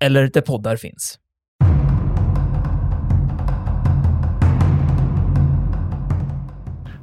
[0.00, 1.18] eller där poddar finns.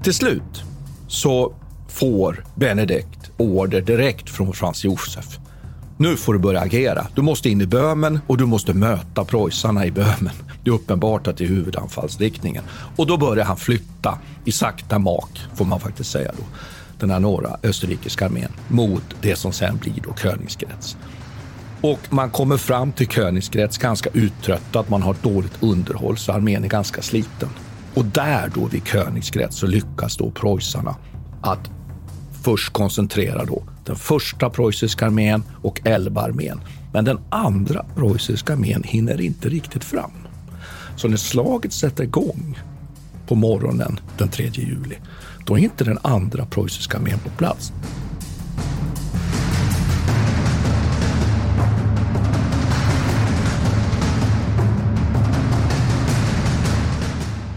[0.04, 0.64] Till slut
[1.08, 1.56] så
[1.88, 5.40] får Benedikt order direkt från Frans Josef.
[5.98, 7.08] Nu får du börja agera.
[7.16, 10.36] Du måste in i Böhmen och du måste möta preussarna i Böhmen.
[10.64, 12.64] Det är uppenbart att det är huvudanfallsriktningen.
[12.96, 16.44] Och då börjar han flytta i sakta mak, får man faktiskt säga då,
[17.00, 20.98] den här norra österrikiska armén mot det som sen blir då Königsgrätz.
[21.82, 26.68] Och man kommer fram till Königsgrätz ganska uttröttad, man har dåligt underhåll så armén är
[26.68, 27.50] ganska sliten.
[27.94, 30.96] Och där då vid Königsgrätz så lyckas då preussarna
[31.42, 31.70] att
[32.44, 36.62] först koncentrera då den första preussiska armén och Elba-armén.
[36.94, 40.12] Men den andra preussiska armén hinner inte riktigt fram.
[40.96, 42.60] Så när slaget sätter igång
[43.28, 44.96] på morgonen den 3 juli,
[45.46, 47.74] då är inte den andra preussiska armén på plats.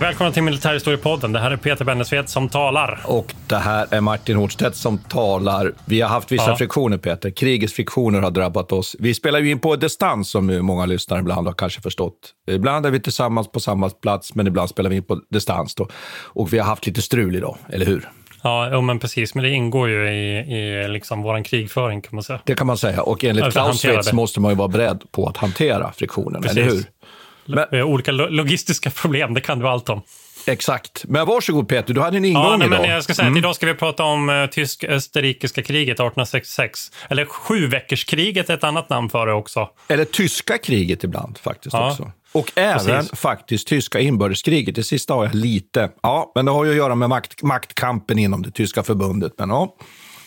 [0.00, 1.32] Välkomna till Militärhistoriepodden.
[1.32, 3.00] Det här är Peter Bennesved som talar.
[3.04, 5.72] Och det här är Martin Hårdstedt som talar.
[5.84, 6.56] Vi har haft vissa Ja.
[6.56, 7.30] friktioner, Peter.
[7.30, 8.96] Krigets friktioner har drabbat oss.
[8.98, 12.14] Vi spelar ju in på distans, som många lyssnare ibland har kanske förstått.
[12.50, 15.74] Ibland är vi tillsammans på samma plats, men ibland spelar vi in på distans.
[15.74, 15.88] Då.
[16.24, 18.08] Och vi har haft lite strul idag, eller hur?
[18.42, 19.34] Ja, men precis.
[19.34, 20.38] Men det ingår ju i,
[20.84, 22.40] i liksom vår krigföring kan man säga.
[22.44, 23.02] Det kan man säga.
[23.02, 26.58] Och enligt Alltså, Clausewitz måste man ju vara beredd på att hantera friktionen, Precis.
[26.58, 26.84] eller hur?
[27.54, 30.02] Men, har olika lo- logistiska problem, det kan du allt om.
[30.46, 31.04] exakt.
[31.08, 32.66] Men varsågod Peter, du hade en ingång Ja, nej, idag.
[32.78, 32.82] Mm.
[32.82, 36.80] men jag ska säga att idag ska vi prata om uh, tysk-österrikiska kriget 1866.
[37.10, 39.68] Eller sjuveckorskriget är ett annat namn för det också.
[39.88, 41.90] Eller tyska kriget ibland faktiskt Ja.
[41.90, 42.12] också.
[42.32, 43.20] Och även Precis.
[43.20, 44.74] faktiskt tyska inbördeskriget.
[44.74, 45.90] Det sista har jag lite.
[46.02, 49.32] Ja, men det har ju att göra med makt, maktkampen inom det tyska förbundet.
[49.38, 49.76] Men ja,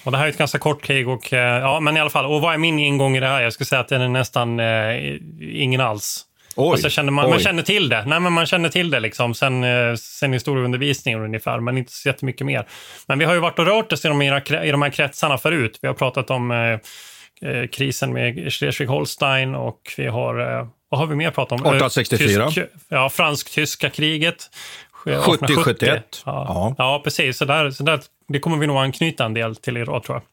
[0.03, 2.25] Och det här är ett ganska kort krig och, eh, ja, men i alla fall.
[2.25, 3.41] Och vad är min ingång i det här?
[3.41, 5.15] Jag skulle säga att den är nästan eh,
[5.63, 6.25] ingen alls.
[6.55, 8.05] Alltså, känner man, man känner till det.
[8.05, 12.09] Nej, men man känner till det liksom sen, eh, sen historieundervisningen ungefär, men inte så
[12.09, 12.67] jättemycket mer.
[13.07, 15.79] Men vi har ju varit och rört oss i de, i de här kretsarna förut.
[15.81, 16.57] Vi har pratat om eh,
[17.49, 21.65] eh, krisen med Schleswig-Holstein och vi har, eh, vad har vi mer pratat om?
[21.65, 22.51] Eh, 1864.
[22.51, 24.49] Tysk, ja, fransk-tyska kriget.
[25.05, 26.01] 70-71.
[26.25, 26.75] Ja.
[26.77, 27.01] Ja.
[27.03, 27.37] Precis.
[27.37, 30.23] Så där, så där, det kommer vi nog anknyta en del till idag, tror jag.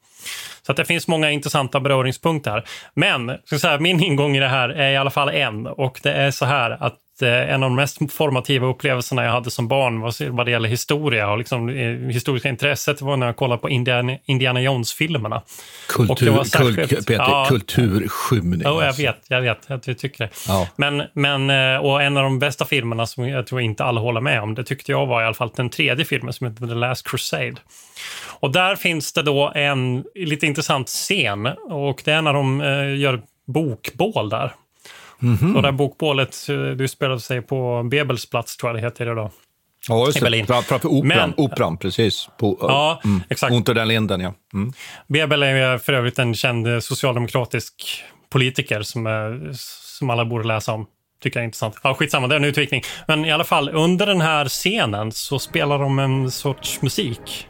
[0.62, 2.64] Så att det finns många intressanta beröringspunkter här.
[2.94, 5.66] Men jag säga, min ingång i det här är i alla fall en.
[5.66, 9.50] Och det är så här att eh, en av de mest formativa upplevelserna jag hade
[9.50, 11.74] som barn vad, vad det gäller historia och liksom, eh,
[12.08, 15.42] historiska intresset var när jag kollade på Indiana, Indiana Jones-filmerna.
[15.88, 17.46] Kultur, var kul, särskilt- Peter, Ja.
[17.48, 18.62] kulturskymning.
[18.64, 19.02] Jo, jag alltså.
[19.02, 20.30] vet, jag vet att du tycker det.
[20.48, 20.68] Ja.
[20.76, 24.20] Men, men, eh, och en av de bästa filmerna som jag tror inte alla håller
[24.20, 26.74] med om, det tyckte jag var i alla fall den tredje filmen som heter The
[26.74, 27.54] Last Crusade.
[28.40, 32.60] Och där finns det då en lite intressant scen och det är när de
[32.98, 34.52] gör bokbål där.
[35.20, 35.56] Mhm.
[35.56, 39.30] Och det här bokbålet, eh, det spelade sig på Bebelsplats tror jag det heter idag.
[39.88, 40.46] Ja, just det.
[40.46, 42.28] Framför operan, Men- operan precis.
[42.38, 43.52] På, Ja, exakt.
[43.52, 44.34] Unter den linden, ja.
[44.54, 44.72] Mm.
[45.06, 49.52] Bebel är för övrigt en känd eh, socialdemokratisk politiker som, eh,
[49.98, 50.86] som alla borde läsa om.
[51.22, 51.74] Tycker jag är intressant.
[51.82, 52.82] Ja, skitsamma, det är en utvikning.
[53.08, 57.46] Men i alla fall, under den här scenen så spelar de en sorts musik.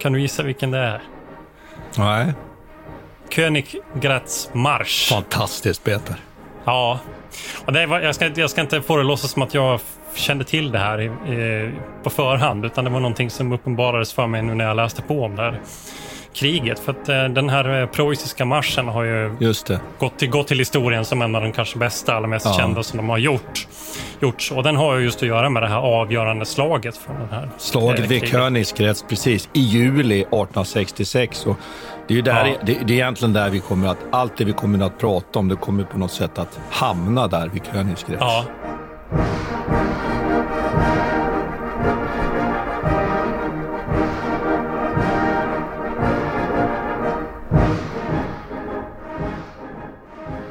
[0.00, 1.02] Kan du gissa vilken det är?
[1.98, 2.32] Nej.
[3.30, 5.08] Königgrätz Marsch.
[5.08, 6.16] Fantastiskt, Peter.
[6.66, 7.00] Ja.
[7.64, 9.80] Och det var, jag, ska, jag ska inte få det låtsas som att jag
[10.14, 11.70] kände till det här eh,
[12.02, 15.24] på förhand, utan det var någonting som uppenbarades för mig nu när jag läste på
[15.24, 15.60] om det här
[16.36, 16.78] kriget.
[16.78, 19.36] För att eh, den här eh, preussiska marschen har ju
[19.98, 22.52] gått till, gått till historien som en av de kanske bästa, eller mest Ja.
[22.52, 23.66] kända som de har gjort.
[24.20, 24.50] gjorts.
[24.52, 27.48] Och den har ju just att göra med det här avgörande slaget från den här
[27.58, 28.28] Slaget eh, vid.
[28.28, 31.46] Königsgrätz, precis, i juli 1866.
[31.46, 31.56] Och
[32.08, 32.54] det är ju där, Ja.
[32.66, 35.48] det, det är egentligen där vi kommer att, allt det vi kommer att prata om,
[35.48, 38.20] det kommer på något sätt att hamna där vid Königsgrätz.
[38.20, 38.44] Ja,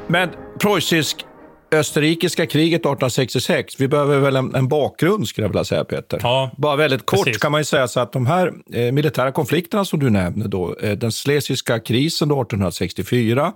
[0.08, 6.20] Men preussisk-österrikiska kriget 1866, vi behöver väl en, en bakgrund skulle jag vilja säga Peter.
[6.22, 7.42] Ja, Bara väldigt kort precis.
[7.42, 10.76] kan man ju säga så att de här eh, militära konflikterna som du nämner då,
[10.76, 13.52] eh, den schlesiska krisen då 1864,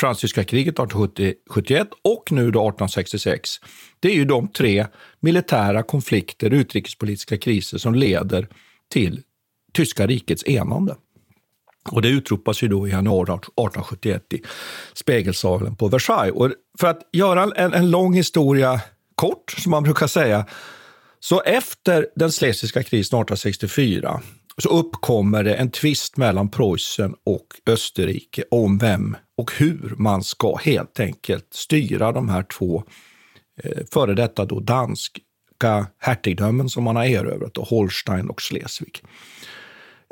[0.00, 3.50] fransyska kriget 1871 och nu då 1866.
[4.00, 4.86] Det är ju de tre
[5.20, 8.48] militära konflikter, utrikespolitiska kriser som leder
[8.92, 9.20] till
[9.72, 10.94] tyska rikets enande.
[11.90, 14.42] Och det utropas ju då i januari 1871 i
[14.94, 16.34] spegelsalen på Versailles.
[16.34, 18.80] Och för att göra en, en lång historia
[19.14, 20.46] kort, som man brukar säga,
[21.20, 24.20] så efter den schlesiska krisen 1864
[24.58, 30.56] så uppkommer det en tvist mellan Preussen och Österrike om vem och hur man ska
[30.56, 32.84] helt enkelt styra de här två
[33.62, 39.02] eh, före detta då danska hertigdömen som man har erövrat, då, Holstein och Schleswig.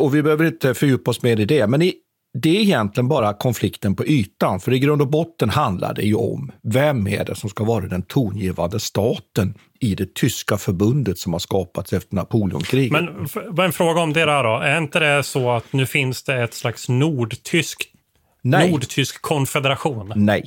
[0.00, 1.94] Och vi behöver inte fördjupa oss mer i det, men i,
[2.34, 4.60] det är egentligen bara konflikten på ytan.
[4.60, 7.86] För i grund och botten handlar det ju om vem är det som ska vara
[7.86, 12.92] den tongivande staten i det tyska förbundet som har skapats efter Napoleonkriget.
[12.92, 14.58] Men en fråga om det där då?
[14.58, 17.88] Är inte det så att nu finns det ett slags nordtysk,
[18.42, 18.70] Nej.
[18.70, 20.12] nordtysk konfederation?
[20.16, 20.44] Nej.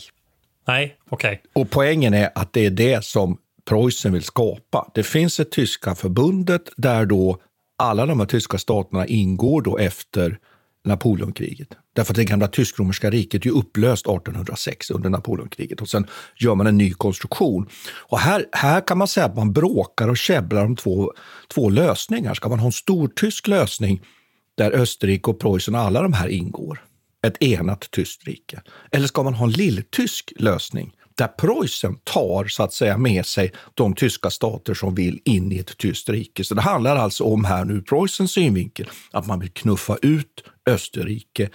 [0.67, 1.41] Nej, okej.
[1.53, 3.37] Och poängen är att det är det som
[3.69, 4.91] Preussen vill skapa.
[4.93, 7.37] Det finns ett tyska förbundet där då
[7.77, 10.39] alla de här tyska staterna ingår då efter
[10.85, 11.67] Napoleonkriget.
[11.93, 16.67] Därför att det gamla tysk-romerska riket är upplöst 1806 under Napoleonkriget och sen gör man
[16.67, 17.69] en ny konstruktion.
[17.85, 21.13] Och här, här kan man säga att man bråkar och käbblar om två,
[21.53, 22.33] två lösningar.
[22.33, 24.01] Ska man ha en stortysk lösning
[24.57, 26.83] där Österrike och Preussen, alla de här ingår,
[27.27, 28.61] ett enat tyskt rike?
[28.91, 33.51] Eller ska man ha en lilltysk lösning där Preussen tar så att säga med sig
[33.73, 36.43] de tyska stater som vill in i ett tyskt rike.
[36.43, 41.49] Så det handlar alltså om här nu Preussens synvinkel att man vill knuffa ut Österrike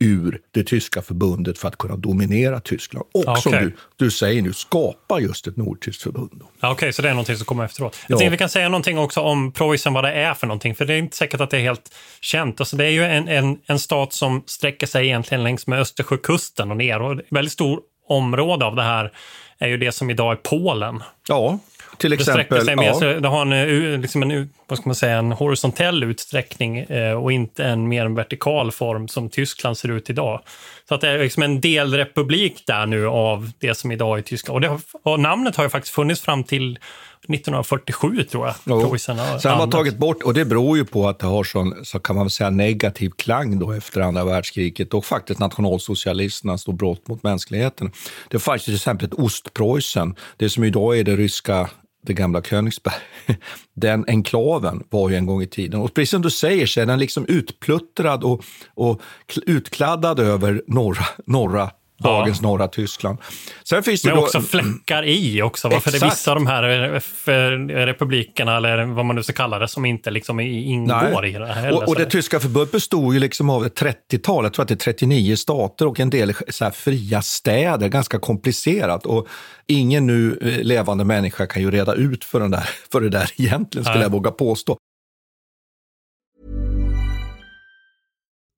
[0.00, 3.06] ur det tyska förbundet för att kunna dominera Tyskland.
[3.14, 3.64] Och som Okej.
[3.64, 6.42] du, du säger nu, skapa just ett nordtyskt förbund.
[6.62, 7.96] Okej, så det är någonting som kommer efteråt.
[8.08, 8.30] Jag Ja.
[8.30, 10.98] vi kan säga någonting också om Preussen, vad det är för någonting, för det är
[10.98, 12.60] inte säkert att det är helt känt.
[12.60, 16.70] Alltså, det är ju en, en, en stat som sträcker sig egentligen längs med Östersjökusten
[16.70, 17.02] och ner.
[17.02, 19.12] Och väldigt stort område av det här
[19.58, 21.02] är ju det som idag är Polen.
[21.28, 21.58] Ja,
[21.98, 22.64] till Det exempel.
[22.64, 23.20] sig med, ja.
[23.20, 27.32] det har en, eh, liksom en, vad ska man säga, en horisontell utsträckning eh, och
[27.32, 30.40] inte en mer en vertikal form som Tyskland ser ut idag.
[30.88, 34.54] Så att det är liksom en delrepublik där nu av det som idag är Tyskland.
[34.54, 36.78] Och, det och namnet har ju faktiskt funnits fram till
[37.28, 38.54] 1947 tror jag.
[38.64, 38.80] Jo.
[38.80, 41.98] Har Sen har tagit bort, och det beror ju på att det har sån, så
[41.98, 47.22] kan man säga negativ klang då efter andra världskriget och faktiskt nationalsocialisternas då brott mot
[47.22, 47.92] mänskligheten.
[48.30, 51.70] Det fanns till exempel ett Ostpreussen, det som idag är det ryska
[52.06, 52.94] det gamla Königsberg,
[53.74, 55.80] den enklaven var ju en gång i tiden.
[55.80, 58.44] Och precis som du säger så är den liksom utpluttrad och,
[58.74, 59.00] och
[59.32, 63.18] kl- utkladdad över norra, norra dagens norra Tyskland.
[63.64, 65.68] Sen finns det Men då, också fläckar i också.
[65.68, 66.12] Varför det är Exakt.
[66.12, 67.28] vissa av de här eh, f-
[67.68, 71.34] republikerna, eller vad man nu ska kalla det, som inte liksom ingår Nej.
[71.34, 71.72] i det här.
[71.72, 74.74] Och, och det tyska förbundet bestod ju liksom av ett 30-tal, jag tror att det
[74.74, 79.06] är 39 stater och en del så fria städer, ganska komplicerat.
[79.06, 79.26] Och
[79.66, 83.30] ingen nu eh, levande människa kan ju reda ut för, den där, för det där
[83.36, 84.04] egentligen, skulle Nej.
[84.04, 84.76] jag våga påstå.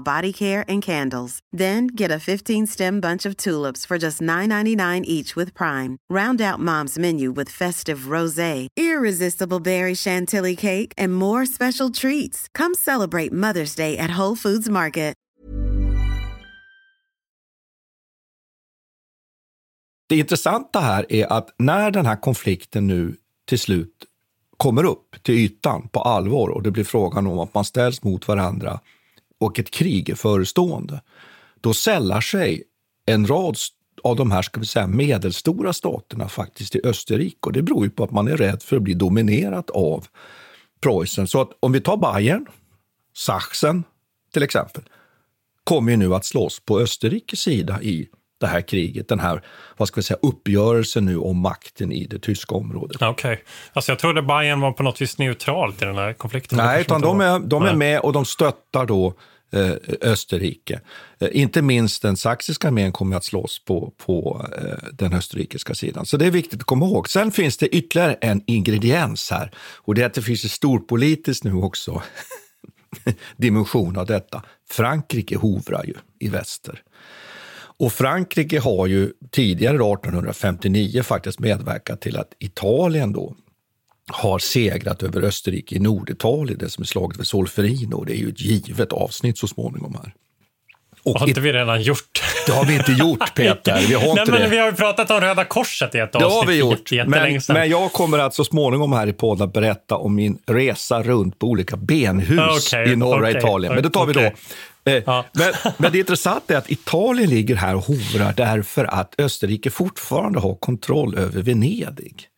[0.00, 1.40] body care and candles.
[1.52, 5.98] Then get a 15 stem bunch of tulips for just $9.99 each with Prime.
[6.08, 12.46] Round out mom's menu with festive rosé, irresistible berry chantilly cake, and more special treats.
[12.54, 15.08] Come celebrate Mother's Day at Whole Foods Market.
[20.08, 23.16] Det intressanta här är att när den här konflikten nu
[23.48, 23.94] till slut
[24.56, 28.28] kommer upp till ytan på allvar och det blir frågan om att man ställs mot
[28.28, 28.80] varandra
[29.38, 31.02] och ett krig är förestående,
[31.60, 32.62] då sällar sig
[33.06, 33.56] en rad
[34.02, 37.38] av de här ska vi säga, medelstora staterna faktiskt till Österrike.
[37.40, 40.06] Och det beror ju på att man är rädd för att bli dominerat av
[40.80, 41.28] Preussen.
[41.28, 42.46] Så att om vi tar Bayern,
[43.14, 43.84] Sachsen
[44.32, 44.82] till exempel,
[45.64, 49.42] kommer ju nu att slåss på Österrikes sida i det här kriget, den här
[49.76, 53.02] vad ska vi säga, uppgörelsen nu om makten i det tyska området.
[53.02, 53.32] Okej.
[53.32, 53.44] Okay.
[53.72, 56.58] Alltså jag trodde Bayern var på något vis neutralt i den här konflikten.
[56.58, 59.14] Nej, utan de är, de är med och de stöttar då
[59.52, 60.80] eh, Österrike.
[61.20, 66.06] Eh, inte minst den saxiska armén kommer att slåss på, på eh, den österrikiska sidan.
[66.06, 67.08] Så det är viktigt att komma ihåg.
[67.08, 71.44] Sen finns det ytterligare en ingrediens här och det är att det finns ett storpolitiskt
[71.44, 72.02] nu också
[73.36, 74.42] dimension av detta.
[74.70, 76.82] Frankrike hovrar ju i väster.
[77.78, 83.34] Och Frankrike har ju tidigare 1859 faktiskt medverkat till att Italien då
[84.06, 88.04] har segrat över Österrike i Norditalien, det som är slaget vid Solferino.
[88.04, 90.14] Det är ju ett givet avsnitt så småningom här.
[91.02, 92.22] Och har inte vi redan gjort?
[92.46, 93.86] Det har vi inte gjort, Peter.
[93.88, 94.48] Vi har, inte Nej, men det.
[94.48, 96.30] vi har ju pratat om Röda Korset i ett avsnitt.
[96.30, 96.90] Det har vi gjort.
[97.06, 101.02] Men, men jag kommer att så småningom här i podden att berätta om min resa
[101.02, 103.74] runt på olika benhus okay, i norra okay, Italien.
[103.74, 104.30] Men det tar vi då.
[104.88, 105.24] Eh, ja.
[105.32, 110.40] Men, men det intressanta är att Italien ligger här och hovrar därför att Österrike fortfarande
[110.40, 112.28] har kontroll över Venedig.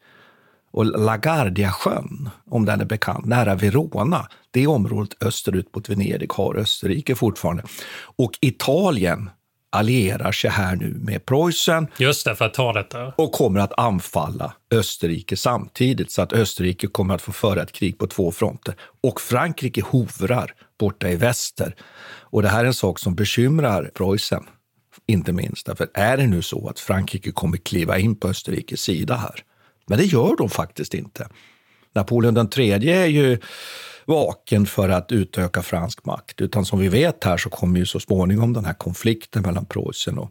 [0.73, 7.15] Och Lagardia-sjön, om den är bekant, nära Verona, det området österut mot Venedig har Österrike
[7.15, 7.63] fortfarande.
[8.17, 9.31] Och Italien
[9.71, 11.87] allierar sig här nu med Preussen.
[11.99, 13.13] Just det, för att ta detta.
[13.17, 17.99] Och kommer att anfalla Österrike samtidigt så att Österrike kommer att få föra ett krig
[17.99, 18.75] på två fronter.
[19.03, 21.75] Och Frankrike hovrar borta i väster.
[22.31, 24.45] Och det här är en sak som bekymrar Preussen,
[25.07, 25.67] inte minst.
[25.67, 29.41] Därför är det nu så att Frankrike kommer kliva in på Österrikes sida här.
[29.87, 31.29] Men det gör de faktiskt inte.
[31.95, 33.39] Napoleon III är ju
[34.07, 36.41] vaken för att utöka fransk makt.
[36.41, 40.19] Utan som vi vet här så kommer ju så småningom den här konflikten mellan Preussen
[40.19, 40.31] och,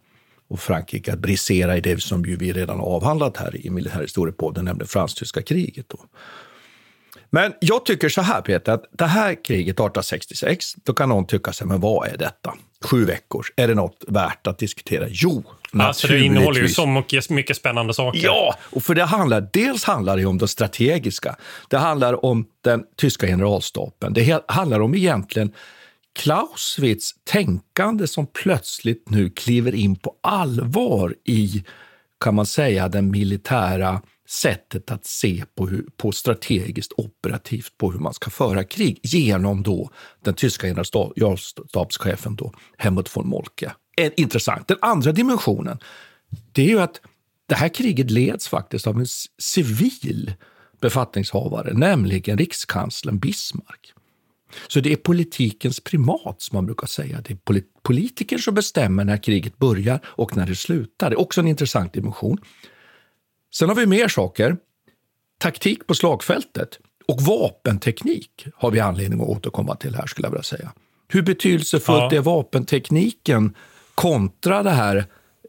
[0.49, 4.87] och Frankrike att brisera i det som ju vi redan avhandlat här i militärhistoriepodden, nämligen
[4.87, 5.85] fransk-tyska kriget.
[5.89, 5.99] Då.
[7.29, 11.53] Men jag tycker så här Peter, att det här kriget 1866, då kan någon tycka
[11.53, 12.53] sig, men vad är detta?
[12.81, 15.05] Sju veckor, är det något värt att diskutera?
[15.09, 18.19] Jo, Alltså det innehåller ju så mycket, mycket spännande saker.
[18.23, 21.35] Ja, och för det handlar, dels handlar det om det strategiska.
[21.69, 24.13] Det handlar om den tyska generalstaben.
[24.13, 25.51] Det handlar om egentligen
[26.19, 31.63] Clausewitz tänkande som plötsligt nu kliver in på allvar i,
[32.19, 37.99] kan man säga, den militära sättet att se på, hur, på strategiskt operativt på hur
[37.99, 39.89] man ska föra krig genom då
[40.23, 43.71] den tyska generalstabschefen då, Helmut von Moltke.
[44.17, 44.67] Intressant.
[44.67, 45.79] Den andra dimensionen
[46.51, 47.01] det är ju att
[47.45, 49.05] det här kriget leds faktiskt av en
[49.37, 50.33] civil
[50.81, 53.93] befattningshavare, nämligen rikskanslern Bismarck.
[54.67, 57.21] Så det är politikens primat, som man brukar säga.
[57.21, 61.09] Det är politiker som bestämmer när kriget börjar och när det slutar.
[61.09, 62.37] Det är också en intressant dimension.
[63.53, 64.57] Sen har vi mer saker.
[65.37, 70.43] Taktik på slagfältet och vapenteknik har vi anledning att återkomma till här, skulle jag vilja
[70.43, 70.73] säga.
[71.07, 72.17] Hur betydelsefullt ja.
[72.17, 73.55] är vapentekniken
[74.01, 75.05] kontra det här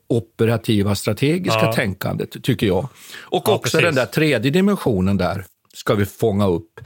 [0.08, 1.72] operativa, strategiska ja.
[1.72, 2.88] tänkandet, tycker jag.
[3.18, 3.80] Och ja, också precis.
[3.80, 6.80] den där tredje dimensionen där ska vi fånga upp.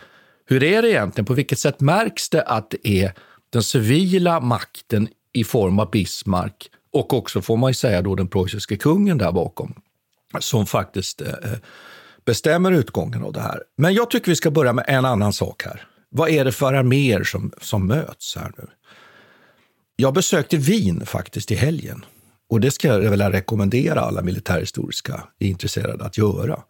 [0.46, 1.26] Hur är det egentligen?
[1.26, 3.12] På vilket sätt märks det att det är
[3.50, 8.28] den civila makten i form av Bismarck och också, får man ju säga, då den
[8.28, 9.74] preussiske kungen där bakom
[10.38, 11.28] som faktiskt eh,
[12.24, 13.62] bestämmer utgången av det här.
[13.76, 15.86] Men jag tycker vi ska börja med en annan sak här.
[16.08, 18.66] Vad är det för arméer som, som möts här nu?
[19.96, 22.04] Jag besökte Wien faktiskt i helgen
[22.48, 26.62] och det ska jag vilja rekommendera alla militärhistoriska intresserade att göra.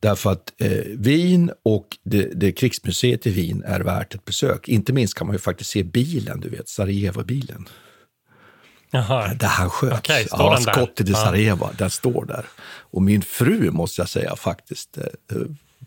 [0.00, 4.68] Därför att eh, Wien och det, det krigsmuseet i Wien är värt ett besök.
[4.68, 7.68] Inte minst kan man ju faktiskt se bilen, du vet, Sarajevo-bilen.
[8.90, 9.34] Jaha.
[9.34, 9.98] Där han sköts.
[10.26, 11.18] Står ja, skottet i Ja.
[11.18, 12.46] Sarajevo, den står där.
[12.66, 15.04] Och min fru, måste jag säga, faktiskt eh,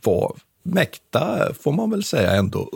[0.04, 2.70] var mäkta, får man väl säga ändå,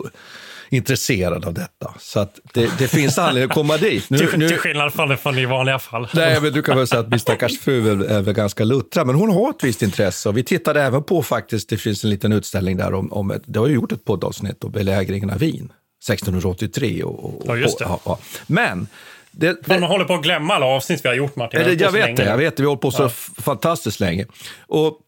[0.70, 1.94] intresserad av detta.
[2.00, 4.10] Så att det, det finns anledning att komma dit.
[4.10, 6.08] Nu, Till, nu, till skillnad från, från i vanliga fall.
[6.14, 9.06] Nej, men du kan väl säga att min stackars fru är, är väl ganska luttrad,
[9.06, 10.28] men hon har ett visst intresse.
[10.28, 13.42] Och vi tittade även på faktiskt, det finns en liten utställning där om, om ett,
[13.46, 15.72] det har ju gjort ett poddavsnitt om belägringen av Wien
[16.08, 17.02] 1683.
[17.02, 17.84] Och, och, Ja, just det.
[17.84, 18.18] och- ja.
[18.46, 18.86] Men
[19.30, 21.60] det, Man håller på att glömma alla avsnitt vi har gjort, Martin.
[21.60, 22.62] har jag vet det, jag vet det.
[22.62, 23.08] Vi har hållit på så Ja.
[23.42, 24.26] fantastiskt länge.
[24.66, 24.98] Och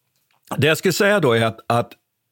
[0.56, 1.90] det jag skulle säga då är att, att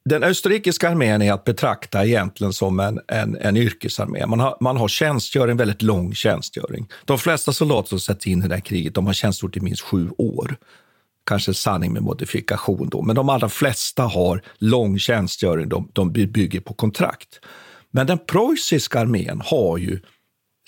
[0.08, 4.26] den österrikiska armén är att betrakta egentligen som en, en, en yrkesarmé.
[4.26, 6.88] Man har, man har tjänstgöring, väldigt lång tjänstgöring.
[7.04, 9.82] De flesta soldater som sätts in i det här kriget de har tjänstgjort i minst
[9.82, 10.56] sju år.
[11.26, 15.68] Kanske sanning med modifikation då, men de allra flesta har lång tjänstgöring.
[15.68, 17.40] De, de bygger på kontrakt.
[17.90, 20.00] Men den preussiska armén har ju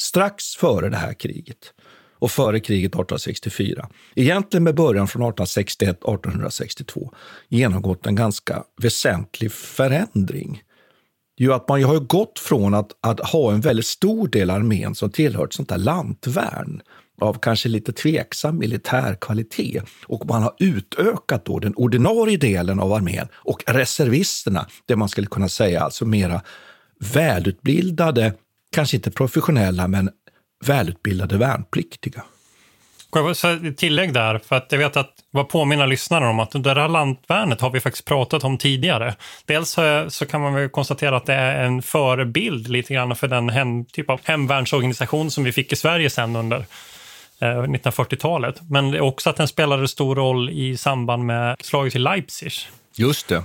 [0.01, 1.73] strax före det här kriget
[2.21, 7.11] och före kriget 1864, egentligen med början från 1861-1862,
[7.49, 10.63] genomgått en ganska väsentlig förändring.
[11.37, 14.57] Ju att man har ju gått från att, att ha en väldigt stor del av
[14.57, 16.83] armén som tillhör ett sånt där lantvärn
[17.21, 19.83] av kanske lite tveksam militär kvalitet.
[20.07, 25.27] Och man har utökat då den ordinarie delen av armén och reservisterna, det man skulle
[25.27, 26.43] kunna säga alltså mera
[27.15, 28.33] välutbildade,
[28.73, 30.11] kanske inte professionella, men
[30.65, 32.23] välutbildade värnpliktiga.
[33.13, 36.41] Får jag säga ett tillägg där, för att jag vet att vad påminna lyssnarna om
[36.41, 39.15] att det här lantvärnet har vi faktiskt pratat om tidigare.
[39.45, 43.49] Dels så, kan man väl konstatera att det är en förebild lite grann för den
[43.49, 46.59] hem, typ av hemvärnsorganisation som vi fick i Sverige sen under
[47.39, 48.57] eh, 1940-talet.
[48.71, 52.53] Men det är också att den spelade stor roll i samband med slaget i Leipzig.
[52.95, 53.43] Just det.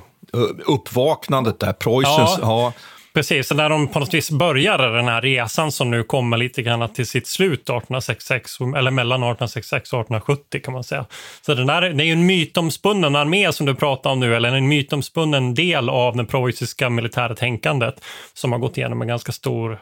[0.65, 2.37] Uppvaknandet där, Preussens...
[2.41, 2.41] Ja.
[2.41, 2.73] Ja.
[3.15, 6.61] Precis, så när de på något vis började den här resan som nu kommer lite
[6.61, 11.05] grann till sitt slut 1866, eller mellan 1866 och 1870 kan man säga.
[11.41, 14.55] Så den där, det är ju en mytomspunnen armé som du pratar om nu, eller
[14.55, 17.95] en mytomspunnen del av det preussiska militära tänkandet
[18.33, 19.79] som har gått igenom en ganska stor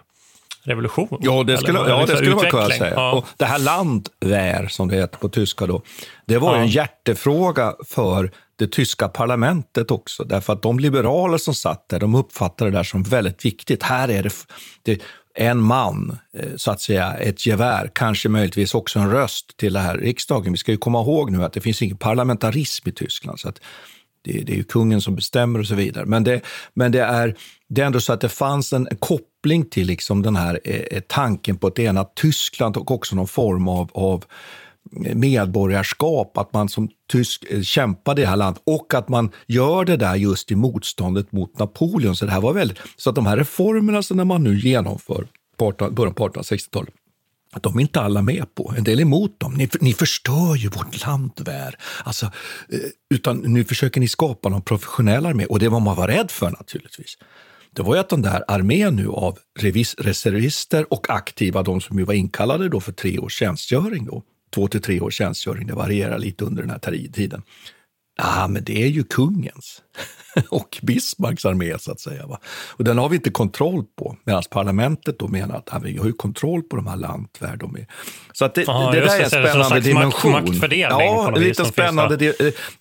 [0.64, 1.18] revolution.
[1.22, 2.94] Ja, det skulle, Eller ja, det skulle man kunna säga.
[2.96, 3.12] Ja.
[3.12, 5.82] Och det här Landwehr, som det heter på tyska, då,
[6.26, 6.62] det var Ja.
[6.62, 8.32] en hjärtefråga för
[8.64, 10.24] det tyska parlamentet också.
[10.24, 13.84] Därför att de liberaler som satt där, de uppfattade det där som väldigt viktigt.
[13.84, 14.34] Här är det,
[14.82, 15.02] det
[15.36, 19.80] en man, eh, så att säga, ett gevär, kanske möjligtvis också en röst till det
[19.80, 20.52] här riksdagen.
[20.52, 23.40] Vi ska ju komma ihåg nu att det finns ingen parlamentarism i Tyskland.
[23.40, 23.60] Så att
[24.22, 26.06] det, det är ju kungen som bestämmer och så vidare.
[26.06, 26.42] Men det,
[26.74, 27.36] men det, är,
[27.70, 30.76] det är ändå så att det fanns en, en koppling till liksom den här eh,
[30.76, 34.26] eh, tanken på ett enat Tyskland och också någon form av, av
[34.96, 39.86] medborgarskap, att man som tysk eh, kämpade i det här landet och att man gör
[39.86, 42.16] det där just i motståndet mot Napoleon.
[42.16, 45.28] Så det här var väldigt, så att de här reformerna som man nu genomför
[45.58, 46.94] på 18, början på 1860-talet,
[47.62, 48.74] de är inte alla med på.
[48.78, 49.54] En del är emot dem.
[49.54, 51.76] Ni, ni förstör ju vårt landvär.
[52.04, 52.80] Alltså, eh,
[53.10, 55.46] utan nu försöker ni skapa någon professionell armé.
[55.46, 57.18] Och det var man var rädd för naturligtvis.
[57.76, 59.38] Det var ju att den där armén nu av
[59.98, 64.24] reservister och aktiva, de som ju var inkallade då för tre års tjänstgöring, då,
[64.54, 67.42] två till tre års tjänstgöring, det varierar lite under den här tiden.
[68.18, 69.82] Ja, men det är ju kungens
[70.50, 72.26] och Bismarcks armé så att säga.
[72.28, 72.40] Va?
[72.72, 76.06] Och den har vi inte kontroll på, medan parlamentet då menar att ja, vi har
[76.06, 77.56] ju kontroll på de här lantvär.
[77.58, 77.86] De är.
[78.34, 80.32] Så att det, Aha, det där är en spännande en slags makt- dimension.
[80.32, 82.18] maktfördelning på ja, som finns spännande.
[82.18, 82.34] di-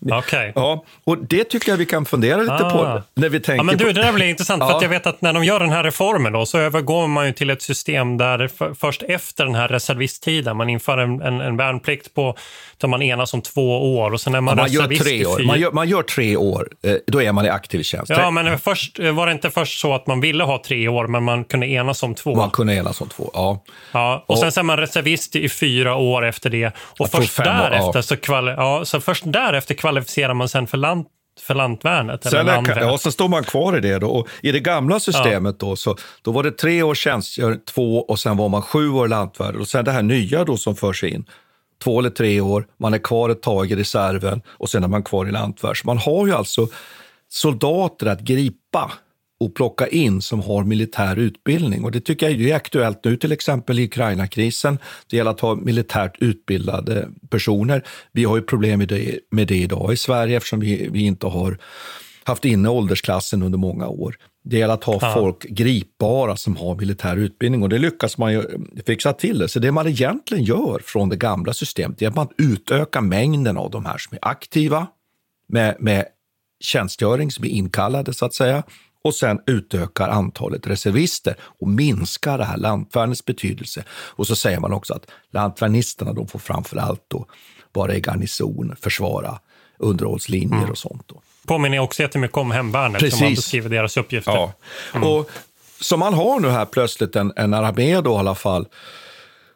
[0.08, 0.52] eh, Okej.
[0.54, 2.70] Ja, och det tycker jag vi kan fundera lite Ah.
[2.70, 3.92] på när vi tänker Ja, men du, på...
[3.92, 6.46] det där blir intressant, för jag vet att när de gör den här reformen då,
[6.46, 10.68] så övergår man ju till ett system där för, först efter den här reservisttiden, man
[10.68, 12.36] inför en, en, en värnplikt på,
[12.82, 15.44] där man enas om två år och sen är man, Ja, man gör tre år.
[15.46, 18.10] Man gör, man gör tre år, eh, då är man i aktiv tjänst.
[18.10, 21.22] Ja, men först var det inte först så att man ville ha tre år, men
[21.24, 22.34] man kunde enas om två.
[22.34, 23.64] Man kunde enas om två, ja.
[23.92, 26.72] Ja, och, Och- sen så är man reservist i fyra år efter det.
[26.98, 28.02] Och först år, därefter, ja.
[28.02, 31.06] så, kvali- ja, så först därefter kvalificerar man sen för, land,
[31.46, 32.22] för lantvärnet.
[32.22, 32.78] Sen, eller är, landvärn.
[32.88, 33.98] ja, sen står man kvar i det.
[33.98, 34.08] Då.
[34.10, 38.18] Och I det gamla systemet då, så, då var det tre år tjänstgöring, två och
[38.18, 39.56] sen var man sju år lantvärd.
[39.56, 41.24] Och sen det här nya då som förs in,
[41.82, 45.02] två eller tre år, man är kvar ett tag i reserven och sen är man
[45.02, 45.80] kvar i lantvärd.
[45.80, 46.68] Så man har ju alltså
[47.28, 48.92] soldater att gripa
[49.40, 51.84] och plocka in som har militär utbildning.
[51.84, 54.78] Och Det tycker jag är aktuellt nu, till exempel i Ukraina-krisen.
[55.10, 57.82] Det gäller att ha militärt utbildade personer.
[58.12, 61.26] Vi har ju problem med det, med det idag i Sverige eftersom vi, vi inte
[61.26, 61.58] har
[62.24, 64.16] haft inne åldersklassen under många år.
[64.44, 65.14] Det gäller att ha Ja.
[65.14, 68.44] folk gripbara som har militär utbildning och det lyckas man ju
[68.86, 69.38] fixa till.
[69.38, 69.48] Det.
[69.48, 73.70] Så det man egentligen gör från det gamla systemet är att man utökar mängden av
[73.70, 74.86] de här som är aktiva
[75.48, 76.04] med, med
[76.60, 78.62] tjänstgöring som är inkallade så att säga
[79.04, 83.84] och sen utökar antalet reservister och minskar det här lantvärnets betydelse.
[83.90, 87.26] Och så säger man också att lantvärnisterna de får framför allt då
[87.72, 89.38] vara i garnison, försvara
[89.78, 90.70] underhållslinjer mm.
[90.70, 91.02] och sånt.
[91.06, 91.22] Då.
[91.46, 93.18] Påminner också jättemycket om hemvärnet Precis.
[93.18, 94.32] som man beskriver deras uppgifter.
[94.32, 94.52] Ja.
[94.94, 95.08] Mm.
[95.08, 95.30] Och,
[95.80, 98.66] så man har nu här plötsligt en, en armé då i alla fall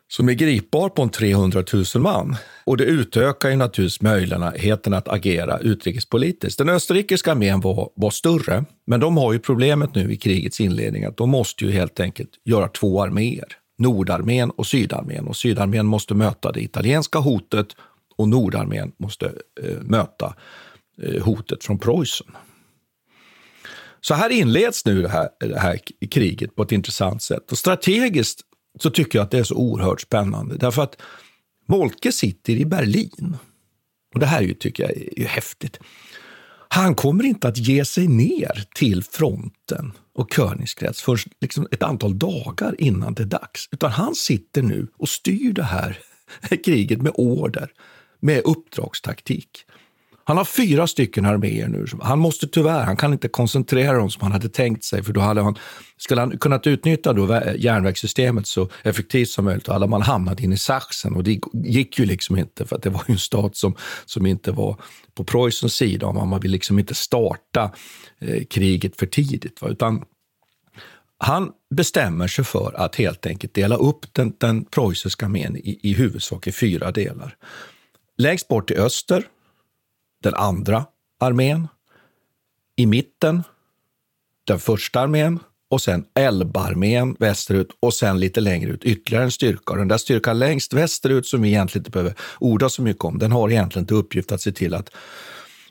[0.08, 2.36] som är gripbar på en 300 000 man.
[2.64, 6.58] Och det utökar ju naturligtvis möjligheten att agera utrikespolitiskt.
[6.58, 11.04] Den österrikiska armén var, var större, men de har ju problemet nu i krigets inledning
[11.04, 13.48] att de måste ju helt enkelt göra två arméer.
[13.78, 15.26] Nordarmén och Sydarmén.
[15.26, 17.66] Och Sydarmén måste möta det italienska hotet
[18.16, 19.26] och Nordarmén måste
[19.62, 20.34] eh, möta
[21.02, 22.26] Eh, hotet från Preussen.
[24.00, 25.80] Så här inleds nu det här, det här
[26.10, 27.52] kriget på ett intressant sätt.
[27.52, 28.40] Och strategiskt
[28.80, 30.56] så tycker jag att det är så oerhört spännande.
[30.56, 31.02] Därför att
[31.68, 33.36] Moltke sitter i Berlin.
[34.14, 35.78] Och det här ju, tycker jag är ju häftigt.
[36.68, 42.18] Han kommer inte att ge sig ner till fronten och Königskrets för liksom ett antal
[42.18, 43.68] dagar innan det är dags.
[43.72, 45.98] Utan han sitter nu och styr det här
[46.64, 47.72] kriget med order,
[48.20, 49.64] med uppdragstaktik.
[50.28, 51.86] Han har fyra stycken arméer nu.
[52.00, 55.20] Han måste tyvärr, han kan inte koncentrera dem som han hade tänkt sig, för då
[55.20, 55.58] hade han,
[55.96, 60.52] skulle han kunnat utnyttja då järnvägssystemet så effektivt som möjligt, då hade man hamnat in
[60.52, 63.56] i Sachsen och det gick ju liksom inte, för att det var ju en stat
[63.56, 64.76] som, som inte var
[65.14, 67.70] på Preussens sida, och man vill liksom inte starta
[68.18, 69.68] eh, kriget för tidigt, va?
[69.68, 70.04] utan
[71.18, 75.92] han bestämmer sig för att helt enkelt dela upp den, den preussiska armén i, i
[75.92, 77.36] huvudsak i fyra delar.
[78.18, 79.24] Längst bort i öster
[80.22, 80.84] den andra
[81.20, 81.68] armén,
[82.76, 83.42] i mitten
[84.46, 89.72] den första armén och sen Elbarmén västerut och sen lite längre ut ytterligare en styrka.
[89.72, 93.18] Och den där styrkan längst västerut som vi egentligen inte behöver orda så mycket om,
[93.18, 94.90] den har egentligen till uppgift att se till att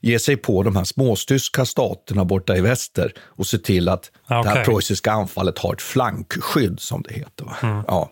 [0.02, 4.44] ge sig på de här småstyska staterna borta i väster och se till att okay.
[4.44, 7.52] det här preussiska anfallet har ett flankskydd, som det heter.
[7.64, 7.84] Mm.
[7.88, 8.12] Ja.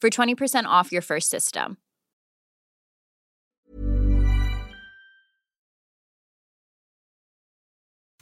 [0.00, 1.76] for 20% off your first system.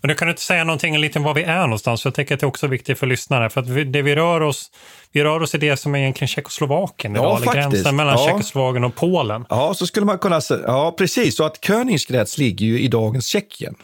[0.06, 2.02] Men du kan inte säga någonting lite om var vi är någonstans?
[2.02, 3.50] För jag tänker att det är också viktigt för lyssnare.
[3.50, 4.70] För att vi, det vi rör oss,
[5.12, 8.26] vi rör oss i det som är egentligen Tjeckoslovakien ja, idag, gränsen mellan ja.
[8.26, 9.46] Tjeckoslovakien och Polen.
[9.48, 10.62] Ja, så skulle man kunna säga.
[10.66, 11.36] Ja, precis.
[11.36, 13.74] Så att Königsgrätz ligger ju i dagens Tjeckien.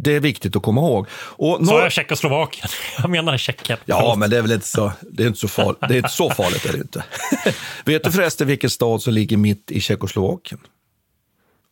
[0.00, 1.06] Det är viktigt att komma ihåg.
[1.12, 2.68] Och Sa jag Tjeckoslovakien?
[2.98, 3.78] Jag menar Tjeckien.
[3.84, 6.08] Ja, men det är väl inte så, det är inte så, farligt, det är inte
[6.08, 6.66] så farligt.
[6.66, 7.04] Är det inte.
[7.84, 10.60] Vet du förresten vilken stad som ligger mitt i Tjeckoslovakien?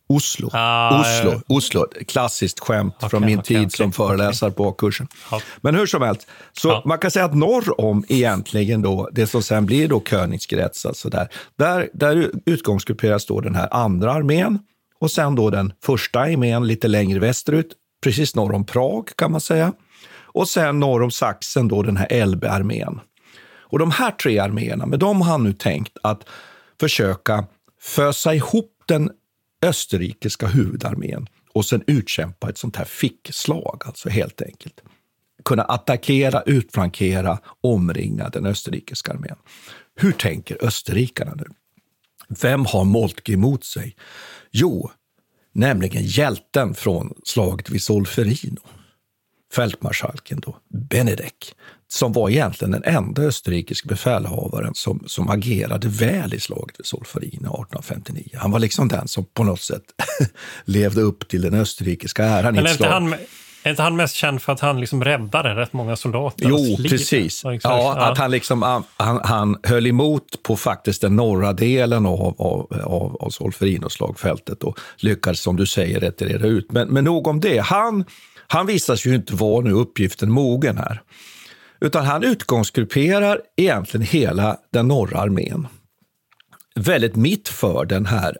[0.09, 0.49] Oslo.
[0.53, 1.31] Ah, Oslo.
[1.31, 1.39] Eh.
[1.47, 1.85] Oslo.
[2.07, 5.07] Klassiskt skämt okay, från min okay, tid okay, som föreläsare på kursen.
[5.61, 6.81] Men hur som helst, så ja.
[6.85, 11.09] man kan säga att norr om egentligen då, det som sen blir då Königsgrätz, alltså
[11.09, 14.59] där, där, där utgångsgrupperas då den här andra armén
[14.99, 19.41] och sen då den första armén lite längre västerut precis norr om Prag kan man
[19.41, 19.73] säga.
[20.09, 22.99] Och sen norr om Sachsen då den här Elbe-armén.
[23.69, 26.29] Och de här tre arméerna, med dem har han nu tänkt att
[26.79, 27.45] försöka
[27.81, 29.11] fösa ihop den
[29.61, 34.81] österrikiska huvudarmén och sen utkämpa ett sånt här fickslag, alltså helt enkelt.
[35.45, 39.35] Kunna attackera, utflankera, omringa den österrikiska armén.
[39.95, 41.45] Hur tänker österrikarna nu?
[42.29, 43.95] Vem har Moltke emot sig?
[44.51, 44.91] Jo,
[45.57, 48.61] nämligen hjälten från slaget vid Solferino.
[49.53, 50.57] Fältmarskalken då,
[50.89, 51.55] Benedek,
[51.87, 57.47] som var egentligen den enda österrikiska befälhavaren som, som agerade väl i slaget vid Solferino
[57.47, 58.29] 1859.
[58.33, 59.83] Han var liksom den som på något sätt
[60.65, 62.89] levde upp till den österrikiska äran i ett slag.
[62.89, 63.15] han,
[63.63, 66.45] är inte han mest känd för att han liksom räddade rätt många soldater?
[66.49, 67.43] Jo, precis.
[67.63, 72.81] Ja, att han, liksom, han, han, höll emot på faktiskt den norra delen av, av,
[72.83, 76.71] av, av Solferino-slagfältet och lyckades, som du säger, retirera ut.
[76.71, 77.57] Men, men nog om det.
[77.57, 78.05] Han,
[78.47, 81.01] han visar sig ju inte vara nu uppgiften mogen här.
[81.81, 85.67] Utan han utgångsgrupperar egentligen hela den norra armén.
[86.75, 88.37] Väldigt mitt för den här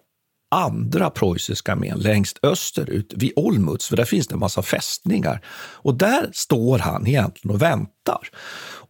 [0.50, 5.42] andra preussiska armén längst österut vid Olmutz, för där finns det en massa fästningar.
[5.58, 8.30] Och där står han egentligen och väntar.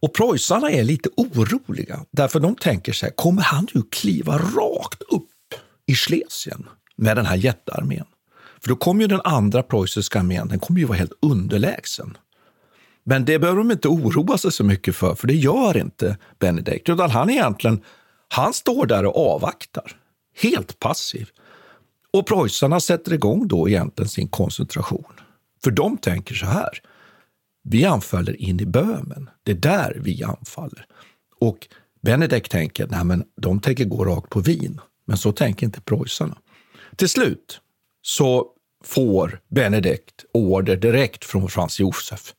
[0.00, 5.28] Och preussarna är lite oroliga, därför de tänker sig, kommer han nu kliva rakt upp
[5.86, 6.66] i Schlesien
[6.96, 8.06] med den här jättearmén?
[8.60, 12.16] För då kommer ju den andra preussiska armén, den kommer ju vara helt underlägsen.
[13.04, 16.88] Men det behöver de inte oroa sig så mycket för, för det gör inte Benedikt,
[16.88, 17.80] utan han egentligen,
[18.28, 19.92] han står där och avvaktar,
[20.40, 21.28] helt passiv.
[22.12, 25.12] Och preussarna sätter igång då egentligen sin koncentration.
[25.64, 26.78] För de tänker så här,
[27.64, 30.86] vi anfaller in i Böhmen, det är där vi anfaller.
[31.40, 31.68] Och
[32.02, 36.38] Benedek tänker, nej men de tänker gå rakt på Wien, men så tänker inte preussarna.
[36.96, 37.60] Till slut
[38.02, 38.46] så
[38.84, 42.34] får Benedikt order direkt från Frans Josef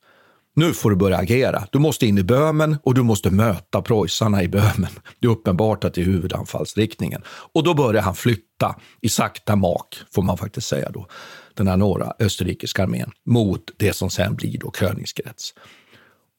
[0.60, 1.66] nu får du börja agera.
[1.72, 4.90] Du måste in i Böhmen och du måste möta preussarna i Böhmen.
[5.18, 7.22] Det är uppenbart att det är huvudanfallsriktningen.
[7.26, 11.06] Och då börjar han flytta i sakta mak, får man faktiskt säga då,
[11.54, 15.54] den här norra österrikiska armén mot det som sen blir då Königsgrätz.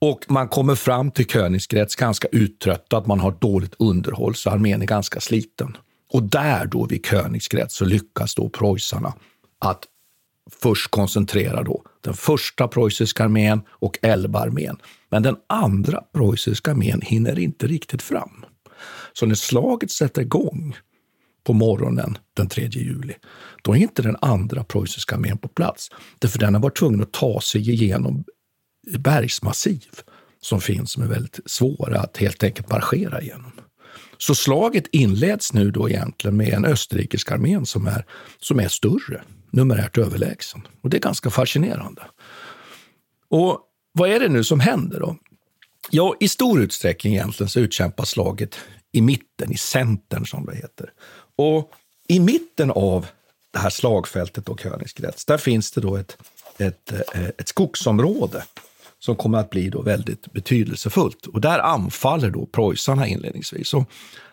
[0.01, 4.86] Och man kommer fram till Königsgrätz ganska uttröttad, man har dåligt underhåll så armén är
[4.86, 5.77] ganska sliten.
[6.13, 9.13] Och där då vid Königsgrätz så lyckas då preussarna
[9.60, 9.84] att
[10.51, 14.77] först koncentrera då den första preussiska armén och Elbarmén.
[15.10, 18.45] Men den andra preussiska armén hinner inte riktigt fram.
[19.13, 20.75] Så när slaget sätter igång
[21.43, 23.13] på morgonen den 3 juli,
[23.63, 25.89] då är inte den andra preussiska armén på plats.
[26.19, 28.23] Därför den har varit tvungen att ta sig igenom
[28.97, 29.89] bergsmassiv
[30.41, 33.51] som finns som är väldigt svåra att helt enkelt marschera igenom.
[34.17, 38.06] Så slaget inleds nu då egentligen med en österrikisk armé som är,
[38.39, 40.67] som är större, numerärt överlägsen.
[40.81, 42.01] Och det är ganska fascinerande.
[43.29, 43.59] Och
[43.91, 45.17] vad är det nu som händer då?
[45.89, 48.57] Ja, i stor utsträckning egentligen så utkämpas slaget
[48.91, 50.89] i mitten, i centern som det heter.
[51.35, 51.71] Och
[52.07, 53.07] i mitten av
[53.51, 56.17] det här slagfältet och Königsgrätz, där finns det då ett,
[56.57, 58.43] ett, eh, ett skogsområde
[58.99, 61.25] som kommer att bli då väldigt betydelsefullt.
[61.25, 63.73] Och där anfaller då preussarna inledningsvis.
[63.73, 63.83] Och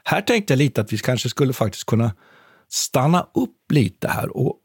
[0.04, 2.12] här tänkte jag lite att vi kanske skulle faktiskt kunna
[2.68, 4.56] stanna upp lite här och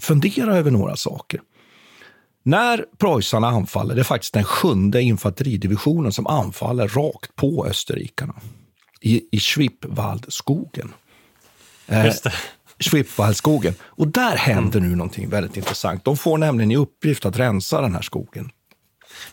[0.00, 1.40] fundera över några saker.
[2.42, 8.34] När preussarna anfaller, det är faktiskt den sjunde infanteridivisionen som anfaller rakt på österrikarna
[9.00, 10.92] i, i Schwipwaldskogen.
[12.04, 12.30] Just det.
[12.30, 12.34] Eh,
[12.78, 13.74] Schwipwaldskogen.
[13.82, 16.04] Och där händer nu någonting väldigt intressant.
[16.04, 18.50] De får nämligen i uppgift att rensa den här skogen.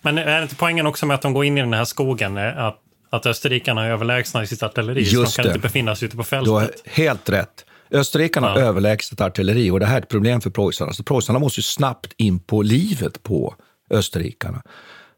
[0.02, 2.58] Men är inte poängen också med att de går in i den här skogen eh,
[2.58, 5.02] att, att österrikarna är överlägsna i sitt artilleri?
[5.02, 5.50] Just så de kan det.
[5.50, 6.46] inte befinna sig ute på fältet.
[6.46, 7.66] Du har helt rätt.
[7.94, 10.94] Österrikarna har överlägset artilleri och det här är ett problem för preussarna.
[10.94, 13.56] Så preussarna måste snabbt in på livet på
[13.90, 14.64] österrikarna.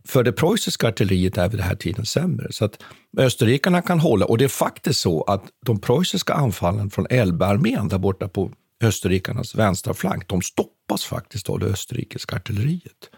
[0.08, 2.52] För det preussiska artilleriet är vid den här tiden sämre.
[2.52, 2.80] Så att
[3.18, 7.98] österrikarna kan hålla, och det är faktiskt så att de preussiska anfallen från Elbearmén där
[7.98, 8.52] borta på
[8.84, 13.10] österrikarnas vänstra flank, de stoppas faktiskt av det österrikiska artilleriet.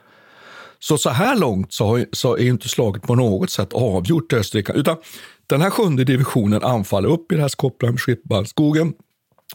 [0.79, 4.79] Så så här långt så, har, så är inte slaget på något sätt avgjort österrikarna,
[4.79, 4.97] utan
[5.47, 8.93] den här sjunde divisionen anfaller upp i det här Skoppland-Schippballskogen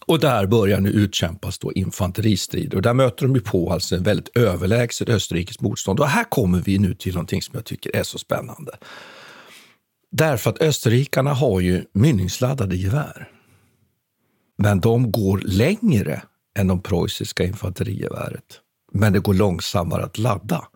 [0.06, 4.02] och där börjar nu utkämpas då infanteristrider och där möter de ju på alltså en
[4.02, 6.00] väldigt överlägset österrikiskt motstånd.
[6.00, 8.78] Och här kommer vi nu till någonting som jag tycker är så spännande.
[10.10, 13.28] Därför att österrikarna har ju mynningsladdade gevär.
[14.58, 16.22] Men de går längre
[16.58, 18.60] än de preussiska infanterigeväret.
[18.92, 20.68] Men det går långsammare att ladda.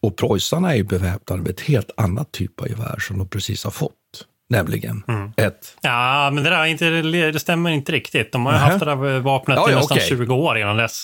[0.00, 3.64] Och preussarna är ju beväpnade med ett helt annat typ av gevär som de precis
[3.64, 4.26] har fått.
[4.56, 5.02] Nämligen
[5.36, 5.76] ett...
[5.80, 6.90] Ja, men det där är inte,
[7.32, 8.32] det stämmer inte riktigt.
[8.32, 10.08] De har ju haft det där vapnet Ja, i ja, nästan okej.
[10.08, 11.02] 20 år innan dess.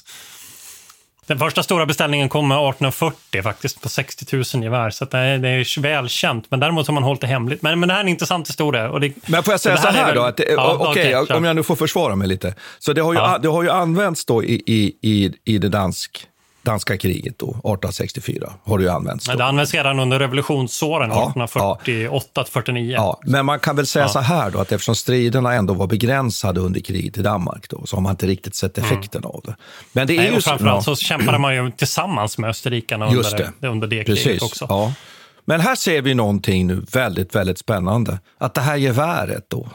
[1.27, 5.49] Den första stora beställningen kom 1840 faktiskt på 60 000 gevär, så det, är, det
[5.49, 6.47] är väl känt.
[6.51, 7.63] Men däremot har man hållit det hemligt.
[7.63, 8.91] Men, men det här är en intressant historia.
[8.91, 10.23] Och det, Men får jag säga så här, är väl- då?
[10.23, 11.33] Att det, Ja, okej, kör.
[11.37, 12.55] om jag nu får försvara mig lite.
[12.79, 13.39] Så det har ju, Ja.
[13.39, 16.27] det har ju använts då i, i, i, i det dansk,
[16.71, 19.27] danska kriget då, 1864, har det ju använts.
[19.27, 19.35] Då.
[19.37, 22.93] Det används redan under revolutionsåren, Ja, 1848-49.
[22.93, 24.09] Ja, men man kan väl säga Ja.
[24.09, 27.97] så här då, att eftersom striderna ändå var begränsade under kriget i Danmark då, så
[27.97, 29.57] har man inte riktigt sett effekten av det.
[29.93, 30.27] Men det är Mm.
[30.27, 34.25] Nej, ju framförallt så kämpade man ju tillsammans med österrikarna under det, under det Precis.
[34.25, 34.67] kriget också.
[34.69, 34.93] Ja.
[35.45, 38.19] Men här ser vi någonting nu väldigt, väldigt spännande.
[38.39, 39.69] Att det här geväret då,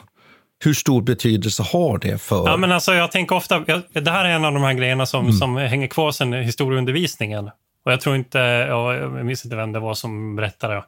[0.66, 2.48] hur stor betydelse har det för...
[2.48, 5.06] Ja, men alltså, jag tänker ofta, jag, det här är en av de här grejerna
[5.06, 5.34] som, Mm.
[5.38, 7.50] som hänger kvar sen historieundervisningen.
[7.86, 8.38] Och jag tror inte,
[8.70, 10.84] ja, jag minns inte vem det var som berättade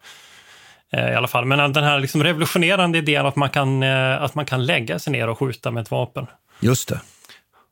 [0.93, 1.45] eh, i alla fall.
[1.45, 5.13] Men den här liksom revolutionerande idén att man, kan, eh, att man kan lägga sig
[5.13, 6.27] ner och skjuta med ett vapen.
[6.59, 6.99] Just det.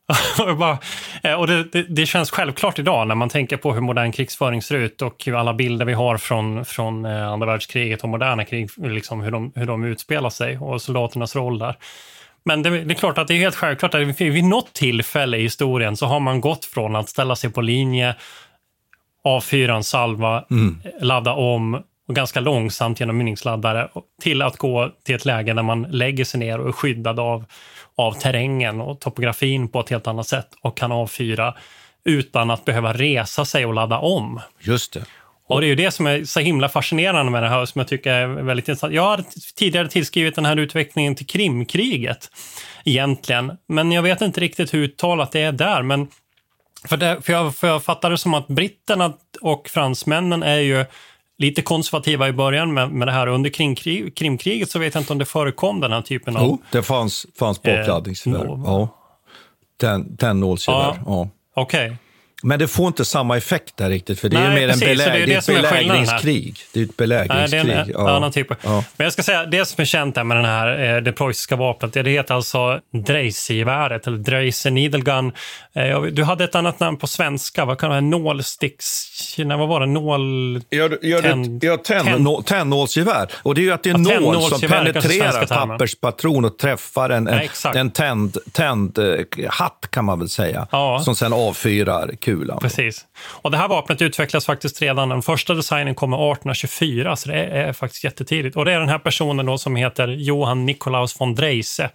[0.40, 0.78] Och
[1.24, 4.62] eh, och det, det, det känns självklart idag när man tänker på hur modern krigsföring
[4.62, 8.70] ser ut och alla bilder vi har från, från eh, andra världskriget och moderna krig,
[8.78, 11.76] liksom hur, de, hur de utspelar sig och soldaternas roll där.
[12.44, 15.42] Men det, det är klart att det är helt självklart att vid något tillfälle i
[15.42, 18.16] historien så har man gått från att ställa sig på linje,
[19.24, 20.82] avfyra en salva, Mm.
[21.02, 23.90] ladda om och ganska långsamt genom mynningsladdare
[24.22, 27.46] till att gå till ett läge där man lägger sig ner och är skyddad av,
[27.98, 31.56] av terrängen och topografin på ett helt annat sätt och kan avfyra
[32.04, 34.42] utan att behöva resa sig och ladda om.
[34.60, 35.06] Just det.
[35.48, 37.88] Och det är ju det som är så himla fascinerande med det här som jag
[37.88, 38.94] tycker är väldigt intressant.
[38.94, 39.24] Jag har
[39.56, 42.30] tidigare tillskrivit den här utvecklingen till Krimkriget
[42.86, 45.82] egentligen, men jag vet inte riktigt hur uttalat det är där.
[45.82, 46.08] Men
[46.88, 50.86] för, det, för, jag, för jag fattar det som att britterna och fransmännen är ju
[51.38, 53.28] lite konservativa i början med, med det här.
[53.28, 56.44] Under krimkrig, Krimkriget så vet jag inte om det förekom den här typen av...
[56.44, 58.44] Jo, det fanns, fanns Eh, påkladdningsgevär.
[58.46, 58.90] nå- ja.
[59.82, 60.80] Ten, Tändnålsgevär.
[60.80, 61.04] Ja.
[61.06, 61.30] Ja.
[61.56, 61.98] Okej.
[62.48, 64.88] Men det får inte samma effekt där riktigt, för det är Nej, mer precis, en
[64.98, 66.58] det är beläg- det är är ett belägringskrig.
[66.74, 67.66] Det är ett Nej, belägringskrig.
[67.66, 68.10] det är en ja.
[68.16, 68.48] annan typ.
[68.64, 68.84] Ja.
[68.98, 71.94] Men jag ska säga, det som är känt med den här, eh, det preussiska vapnet,
[71.94, 75.32] det heter alltså Dreise-geväret, eller Dreise Needlegun.
[75.76, 78.02] Eh, Du hade ett annat namn på svenska, vad kan det vara?
[78.02, 79.12] Nålsticks...
[79.38, 79.86] Nej, vad var det?
[79.86, 80.62] Nål...
[80.72, 83.28] Gör, gör Tänd- det, ja, nå- tändnålsgevär.
[83.44, 87.28] Och det är ju att det är Ja, nål som penetrerar papperspatron och träffar en,
[87.28, 87.76] en, exakt.
[87.76, 89.16] en tänd, tänd eh,
[89.50, 90.68] hatt kan man väl säga.
[90.72, 91.00] Ja.
[91.06, 92.35] Som sen avfyrar kulan.
[92.62, 93.06] Precis.
[93.42, 97.74] Och det här vapnet utvecklas faktiskt redan, den första designen kommer 1824, så det är,
[97.74, 98.56] faktiskt jättetidigt.
[98.56, 101.90] Och det är den här personen då som heter Johann Nikolaus von Dreise,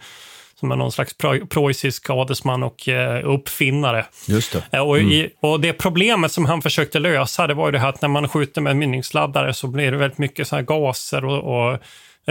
[0.60, 4.06] som är någon slags preu- preussisk adelsman och eh, uppfinnare.
[4.26, 4.62] Just det.
[4.76, 7.88] Eh, Och, i, och det problemet som han försökte lösa, det var ju det här
[7.88, 11.70] att när man skjuter med mynningsladdare så blir det väldigt mycket så här gaser och,
[11.72, 11.78] och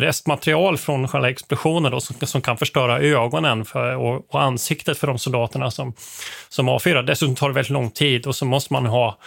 [0.01, 5.07] restmaterial från själva explosionen då, som, som kan förstöra ögonen för, och, och ansiktet för
[5.07, 5.93] de soldaterna som,
[6.49, 7.03] som avfyrar.
[7.03, 9.17] Dessutom tar det väldigt lång tid och så måste man ha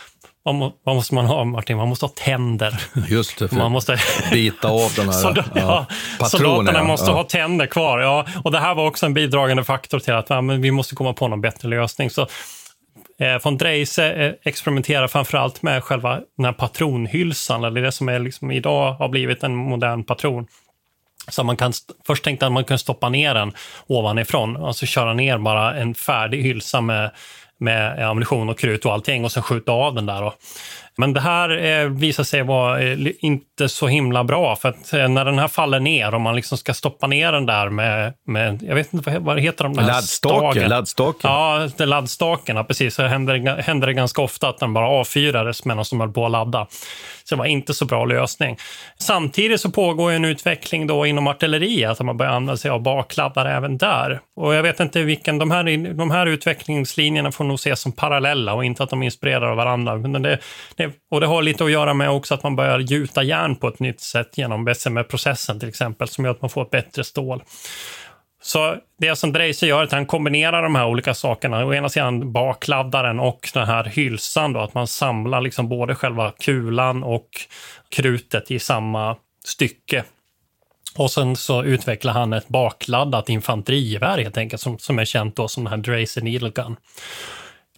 [0.44, 1.76] vad må- vad måste man ha, Martin?
[1.76, 2.80] Man måste ha tänder.
[3.08, 3.98] Just det, Man måste...
[4.32, 5.86] bita av den här Solda- ja,
[6.18, 6.84] patronen, soldaterna ja.
[6.84, 7.14] måste Ja.
[7.16, 7.98] ha tänder kvar.
[7.98, 8.26] Ja.
[8.44, 11.12] Och det här var också en bidragande faktor till att ja, men vi måste komma
[11.12, 12.10] på någon bättre lösning.
[12.10, 12.26] Så,
[13.18, 18.18] eh, von Dreise eh, experimenterar framförallt med själva den här patronhylsan, eller det som är
[18.18, 20.46] liksom idag har blivit en modern patron.
[21.28, 21.72] Så man kan,
[22.06, 23.52] först tänkte att man kunde stoppa ner den
[23.86, 27.10] ovanifrån, alltså köra ner bara en färdig hylsa med,
[27.58, 30.20] med ammunition och krut och allting och sen skjuta av den där.
[30.20, 30.34] Då.
[30.96, 35.08] Men det här eh, visar sig vara eh, inte så himla bra för att eh,
[35.08, 38.62] när den här faller ner och man liksom ska stoppa ner den där med, med
[38.62, 39.74] jag vet inte vad, heter de?
[39.74, 41.30] där Laddstaken, laddstaken.
[41.30, 42.94] Ja, det laddstaken, precis.
[42.94, 46.26] Så händer, det- händer det ganska ofta att den bara avfyrades medan de höll på
[46.26, 46.66] att ladda.
[47.24, 48.56] Så det var inte så bra lösning.
[48.98, 53.52] Samtidigt så pågår en utveckling då inom artilleriet, att man börjar använda sig av bakladdare
[53.52, 54.20] även där.
[54.36, 58.54] Och jag vet inte vilken, de här, de här utvecklingslinjerna får nog ses som parallella
[58.54, 59.96] och inte att de inspirerar av varandra.
[59.96, 60.38] Men det,
[60.76, 63.68] det, och det har lite att göra med också att man börjar gjuta järn på
[63.68, 67.42] ett nytt sätt genom SME-processen till exempel, som gör att man får ett bättre stål.
[68.42, 71.66] Så det som Dreise gör är att han kombinerar de här olika sakerna.
[71.66, 74.52] Å ena sidan bakladdaren och den här hylsan.
[74.52, 77.28] Då, att man samlar liksom både själva kulan och
[77.88, 80.04] krutet i samma stycke.
[80.96, 85.48] Och sen så utvecklar han ett bakladdat infanterigevär helt enkelt, som, som är känt då
[85.48, 86.76] som den här Dreiser Needle Gun.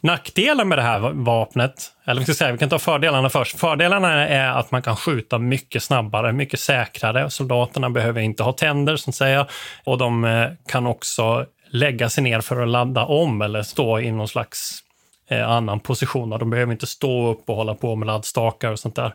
[0.05, 3.59] Nackdelen med det här vapnet, eller vi ska säga, vi kan ta fördelarna först.
[3.59, 7.31] Fördelarna är att man kan skjuta mycket snabbare, mycket säkrare.
[7.31, 9.47] Soldaterna behöver inte ha tänder, som säger,
[9.85, 14.11] och de eh, kan också lägga sig ner för att ladda om eller stå i
[14.11, 14.79] någon slags
[15.29, 16.31] eh, annan position.
[16.31, 19.15] De behöver inte stå upp och hålla på med laddstakar och sånt där.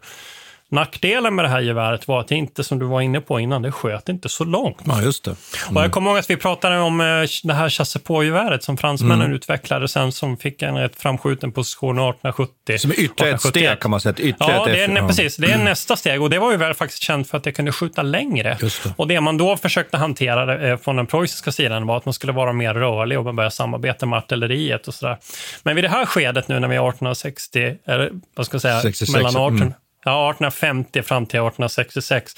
[0.71, 3.61] Nackdelen med det här geväret var att det inte, som du var inne på innan,
[3.61, 4.77] det sköt inte så långt.
[4.85, 5.35] Ja, just det.
[5.63, 5.77] Mm.
[5.77, 7.05] Och jag kommer ihåg att vi pratade om eh,
[7.43, 9.33] det här chassepot-geväret som fransmännen mm.
[9.33, 12.77] utvecklade sen, som fick en rätt framskjuten position 1870.
[12.77, 14.15] Som är ytterligare ett steg kan man säga.
[14.17, 15.07] Ytterligare ja, det är, ja.
[15.07, 15.37] precis.
[15.37, 15.65] Det är mm.
[15.65, 18.57] nästa steg och det var ju väl faktiskt känt för att det kunde skjuta längre.
[18.59, 18.93] Det.
[18.95, 22.33] Och det man då försökte hantera eh, från den preussiska sidan var att man skulle
[22.33, 25.17] vara mer rörlig och börja samarbeta med artilleriet och sådär.
[25.63, 28.81] Men vid det här skedet nu när vi är 1860, eller vad ska jag säga,
[28.81, 29.73] 66, mellan 18, mm
[30.05, 32.33] ja, 1850 fram till 1866,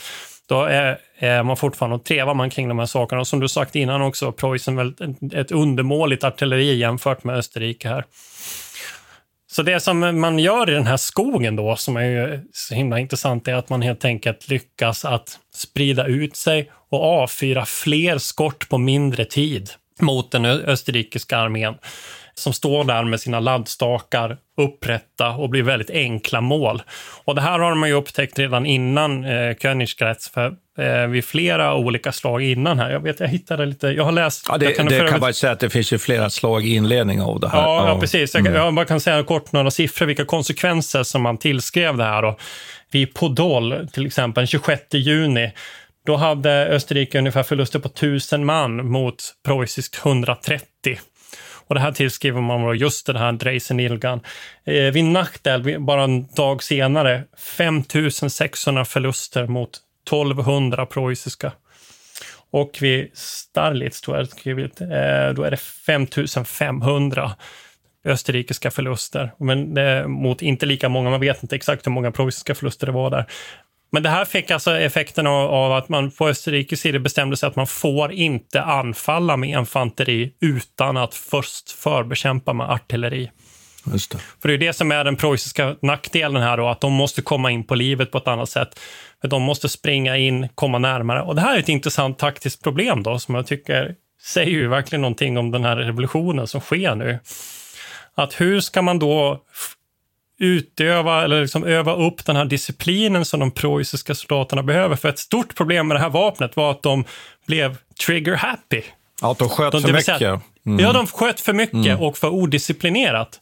[0.50, 3.22] då är, är, man fortfarande och trevar man kring de här sakerna.
[3.22, 4.94] Och som du sagt innan också, Preussen väl
[5.34, 8.06] ett undermåligt artilleri jämfört med Österrike här.
[9.52, 13.00] Så det som man gör i den här skogen då, som är ju så himla
[13.00, 18.70] intressant, är att man helt enkelt lyckas att sprida ut sig och avfyra fler skott
[18.70, 19.70] på mindre tid
[20.02, 21.76] mot den österrikiska armén
[22.42, 26.82] som står där med sina laddstakar upprätta och blir väldigt enkla mål.
[27.26, 31.76] Och det här har man ju upptäckt redan innan eh, Königsgrätz, för eh, vid flera
[31.76, 32.92] olika slag innan här.
[32.92, 34.46] Jag vet, jag hittade lite, jag har läst...
[34.50, 37.24] Ja, det kan, det kan bara säga att det finns ju flera slag i inledningen
[37.24, 37.62] av det här.
[37.62, 38.34] Ja, ja precis.
[38.34, 38.54] Jag, mm.
[38.54, 42.26] jag bara kan säga kort några siffror, vilka konsekvenser som man tillskrev det här.
[42.26, 42.40] Och
[42.92, 45.52] vid Podol, till exempel, den 26 juni,
[46.06, 49.16] då hade Österrike ungefär förluster på 1000 man mot
[49.46, 50.66] preussiskt 130.
[51.72, 54.20] Och det här tillskriver man då just den här Dreisen Ilgan.
[54.64, 61.52] Eh, vid Nachtel, bara en dag senare, 5600 förluster mot 1200 preussiska.
[62.52, 64.88] Och vid Starlitz, tror jag skrivit, eh,
[65.36, 67.32] då är det 5500
[68.06, 69.32] österrikiska förluster.
[69.38, 72.94] Men det, mot inte lika många, man vet inte exakt hur många preussiska förluster det
[72.94, 73.26] var där.
[73.92, 77.48] Men det här fick alltså effekten av, av att man på Österrikes sida bestämde sig
[77.48, 83.32] att man får inte anfalla med infanteri utan att först förbekämpa med artilleri.
[83.86, 84.18] Just det.
[84.42, 87.52] För det är det som är den preussiska nackdelen här då, att de måste komma
[87.52, 88.80] in på livet på ett annat sätt.
[89.22, 91.22] För de måste springa in, komma närmare.
[91.22, 95.02] Och det här är ett intressant taktiskt problem då, som jag tycker säger ju verkligen
[95.02, 97.20] någonting om den här revolutionen som sker nu.
[98.16, 99.44] Att hur ska man då
[100.42, 104.96] utöva eller liksom öva upp den här disciplinen som de preussiska soldaterna behöver.
[104.96, 107.06] För ett stort problem med det här vapnet var att de
[107.48, 108.82] blev trigger happy.
[109.22, 110.22] Ja, att de sköt de, för mycket.
[110.66, 110.80] Mm.
[110.80, 112.00] Ja, de sköt för mycket mm.
[112.00, 113.40] och för odisciplinerat.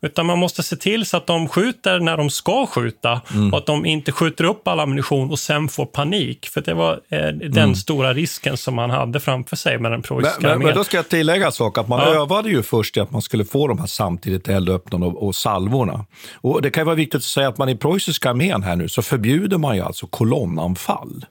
[0.00, 3.52] Utan man måste se till så att de skjuter när de ska skjuta mm.
[3.52, 6.48] och att de inte skjuter upp all ammunition och sen får panik.
[6.48, 7.74] För det var eh, den mm.
[7.74, 10.96] stora risken som man hade framför sig med den preussiska men, men, men då ska
[10.96, 12.22] jag tillägga en sak, att man ja.
[12.22, 16.04] övade ju först i att man skulle få de här samtidigt eldöppnarna och, och salvorna.
[16.34, 19.02] Och det kan vara viktigt att säga att man i preussiska armén här nu så
[19.02, 21.24] förbjuder man ju alltså kolonnanfall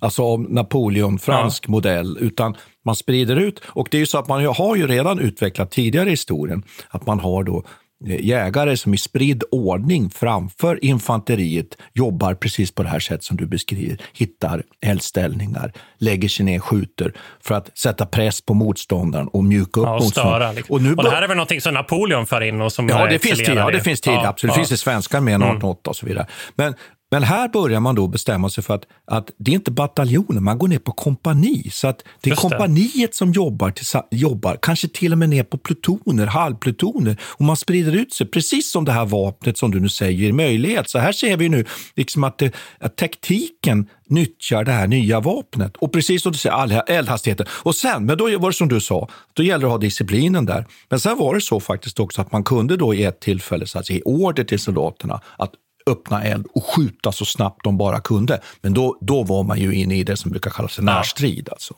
[0.00, 1.70] alltså av Napoleon, fransk ja.
[1.70, 3.60] modell, utan man sprider ut.
[3.64, 7.06] Och det är ju så att man har ju redan utvecklat tidigare i historien att
[7.06, 7.64] man har då
[8.06, 13.36] eh, jägare som i spridd ordning framför infanteriet jobbar precis på det här sätt som
[13.36, 13.98] du beskriver.
[14.12, 19.86] Hittar eldställningar, lägger sig ner, skjuter för att sätta press på motståndaren och mjuka upp
[19.86, 20.54] ja, och motståndaren.
[20.54, 20.74] Liksom.
[20.74, 23.06] Och, nu och det här är väl någonting som Napoleon för in och som Ja,
[23.06, 24.54] det finns tid, ja, det finns tid, ja, absolut.
[24.54, 25.90] Det finns i svenska med 1808 mm.
[25.90, 26.26] och så vidare.
[26.54, 26.74] Men
[27.14, 30.58] men här börjar man då bestämma sig för att, att det är inte bataljoner, man
[30.58, 31.70] går ner på kompani.
[31.70, 33.16] Så att det är Just kompaniet det.
[33.16, 37.16] som jobbar, till, jobbar, kanske till och med ner på plutoner, halvplutoner.
[37.22, 40.32] Och man sprider ut sig, precis som det här vapnet som du nu säger ger
[40.32, 40.90] möjlighet.
[40.90, 41.64] Så här ser vi nu
[41.96, 45.76] liksom att, det, att taktiken nyttjar det här nya vapnet.
[45.76, 47.46] Och precis som du säger, eldhastigheten.
[47.50, 50.46] Och sen, men då var det som du sa, då gäller det att ha disciplinen
[50.46, 50.66] där.
[50.88, 53.78] Men sen var det så faktiskt också att man kunde då i ett tillfälle så
[53.78, 55.52] att ge order till soldaterna att
[55.90, 58.40] öppna eld och skjuta så snabbt de bara kunde.
[58.60, 61.48] Men då, då var man ju inne i det som brukar kallas en närstrid.
[61.52, 61.74] Alltså.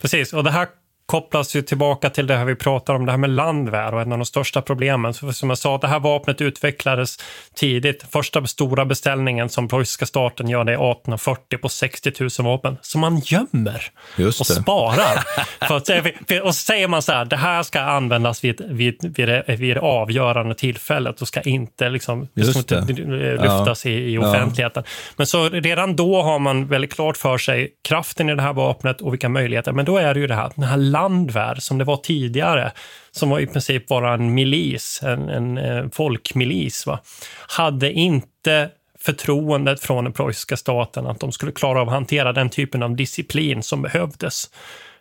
[0.00, 0.68] Precis, och det här
[1.10, 4.12] kopplas ju tillbaka till det här vi pratar om, det här med landvär och en
[4.12, 5.14] av de största problemen.
[5.14, 7.16] Så som jag sa, det här vapnet utvecklades
[7.54, 8.04] tidigt.
[8.10, 13.00] Första stora beställningen som preussiska staten gör det är 1840 på 60 000 vapen som
[13.00, 13.90] man gömmer
[14.26, 15.24] och sparar.
[15.68, 19.28] för att, och så säger man så här, det här ska användas vid, vid, vid,
[19.28, 22.92] det, vid det avgörande tillfället och ska inte, liksom, ska inte
[23.32, 23.90] lyftas ja.
[23.90, 24.82] i, i offentligheten.
[24.86, 24.92] Ja.
[25.16, 29.00] Men så redan då har man väldigt klart för sig kraften i det här vapnet
[29.00, 29.72] och vilka möjligheter.
[29.72, 32.72] Men då är det ju det här, den här landvärd som det var tidigare,
[33.10, 37.00] som var i princip bara en milis, en, en, en folkmilis, va?
[37.48, 42.50] hade inte förtroendet från den preussiska staten att de skulle klara av att hantera den
[42.50, 44.50] typen av disciplin som behövdes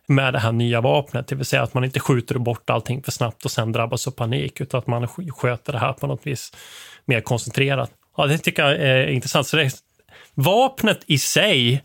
[0.09, 3.11] med det här nya vapnet, det vill säga att man inte skjuter bort allting för
[3.11, 6.53] snabbt och sen drabbas av panik, utan att man sköter det här på något vis
[7.05, 7.91] mer koncentrerat.
[8.17, 9.47] Ja, det tycker jag är intressant.
[9.47, 9.71] Så det,
[10.33, 11.83] vapnet i sig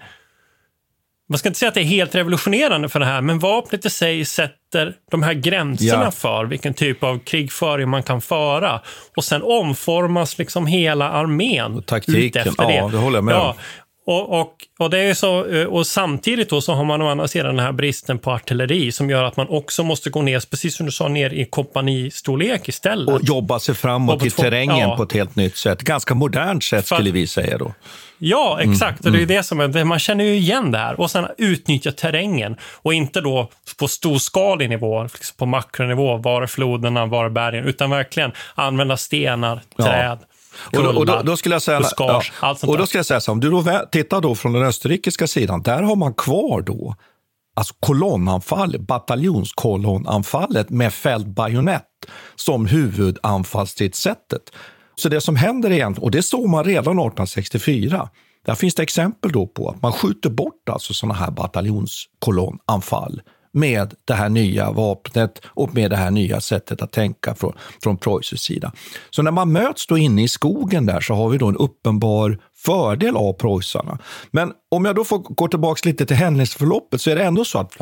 [1.28, 3.90] man ska inte säga att det är helt revolutionerande för det här, men vapnet i
[3.90, 6.10] sig sätter de här gränserna Ja.
[6.10, 8.80] för vilken typ av krigföring man kan föra.
[9.16, 13.54] Och sen omformas liksom hela armén taktiken, utefter ja, det håller jag med om.
[14.06, 17.28] Och, och, och, det är så, eh, och samtidigt då så har man å andra
[17.28, 20.76] sidan den här bristen på artilleri som gör att man också måste gå ner, precis
[20.76, 23.14] som du sa, ner i kompanistorlek istället.
[23.14, 24.96] Och jobba sig framåt i terrängen ja.
[24.96, 25.82] på ett helt nytt sätt.
[25.82, 27.74] Ganska modernt sätt För skulle vi säga då.
[28.18, 29.06] Ja, Mm, exakt.
[29.06, 31.00] Och det är ju det som är, man känner ju igen det här.
[31.00, 32.56] Och sen utnyttja terrängen.
[32.82, 33.48] Och inte då
[33.78, 38.96] på storskalig nivå, liksom på makronivå, var är floderna, var är bergen, utan verkligen använda
[38.96, 40.18] stenar, Ja.
[40.76, 42.86] Och då, och då, då skulle jag säga, buskage, ja, allt sånt och då där.
[42.86, 45.82] skulle jag säga så här, om du då tittar då från den österrikiska sidan, där
[45.82, 46.94] har man kvar då
[47.54, 51.86] alltså kolonnanfall, bataljonskolonnanfallet med fältbajonett
[52.34, 54.42] som huvudanfallsstridssättet.
[54.96, 58.08] Så det som händer igen, och det såg man redan 1864,
[58.46, 63.22] där finns det exempel då på att man skjuter bort alltså sådana här bataljonskolonnanfall
[63.54, 67.52] med det här nya vapnet och med det här nya sättet att tänka från,
[67.82, 68.72] från preussisk sida.
[69.10, 72.38] Så när man möts då inne i skogen där så har vi då en uppenbar
[72.56, 73.98] fördel av preussarna.
[74.30, 77.58] Men om jag då får gå tillbaka lite till händelseförloppet så är det ändå så
[77.58, 77.76] att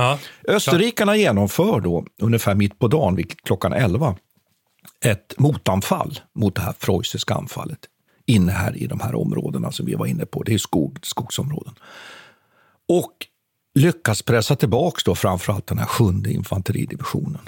[0.49, 4.17] österrikarna genomför då ungefär mitt på dagen, vid klockan 11,
[5.05, 7.79] ett motanfall mot det här preussiska anfallet
[8.27, 10.43] inne här i de här områdena som vi var inne på.
[10.43, 11.75] Det är skog, skogsområden.
[12.89, 13.13] Och
[13.75, 17.41] lyckas pressa tillbaka då framförallt den här sjunde infanteridivisionen.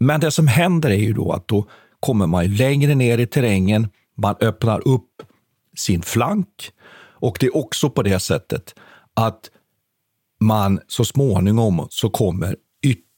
[0.00, 1.66] Men det som händer är ju då att då
[2.00, 5.22] kommer man ju längre ner i terrängen, man öppnar upp
[5.76, 6.72] sin flank
[7.20, 8.74] och det är också på det sättet
[9.14, 9.50] att
[10.40, 12.56] man så småningom så kommer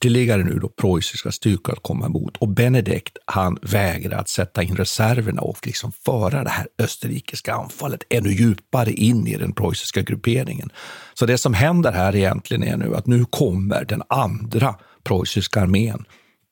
[0.03, 4.76] ytterligare nu då preussiska styrkor att komma emot och Benedikt han vägrar att sätta in
[4.76, 10.70] reserverna och liksom föra det här österrikiska anfallet ännu djupare in i den preussiska grupperingen.
[11.14, 14.74] Så det som händer här egentligen är nu att nu kommer den andra
[15.05, 16.05] preussiska armén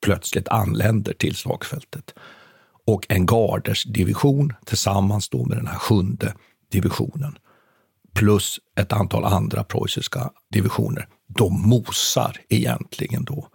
[0.04, 2.14] plötsligt anländer till slagfältet
[2.86, 6.34] och en gardersdivision tillsammans då med den här sjunde
[6.72, 7.38] divisionen
[8.14, 11.08] plus ett antal andra preussiska divisioner,
[11.38, 13.48] de mosar egentligen då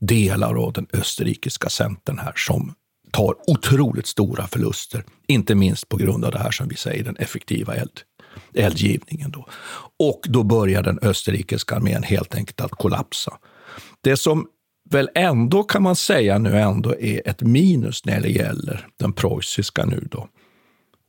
[0.00, 2.74] delar av den österrikiska centern här som
[3.10, 7.16] tar otroligt stora förluster, inte minst på grund av det här som vi säger, den
[7.16, 8.00] effektiva eld,
[8.54, 9.30] eldgivningen.
[9.30, 9.46] Då.
[9.98, 13.38] Och då börjar den österrikiska armén helt enkelt att kollapsa.
[14.00, 14.46] Det som
[14.90, 19.84] väl ändå kan man säga nu ändå är ett minus när det gäller den preussiska
[19.84, 20.28] nu då,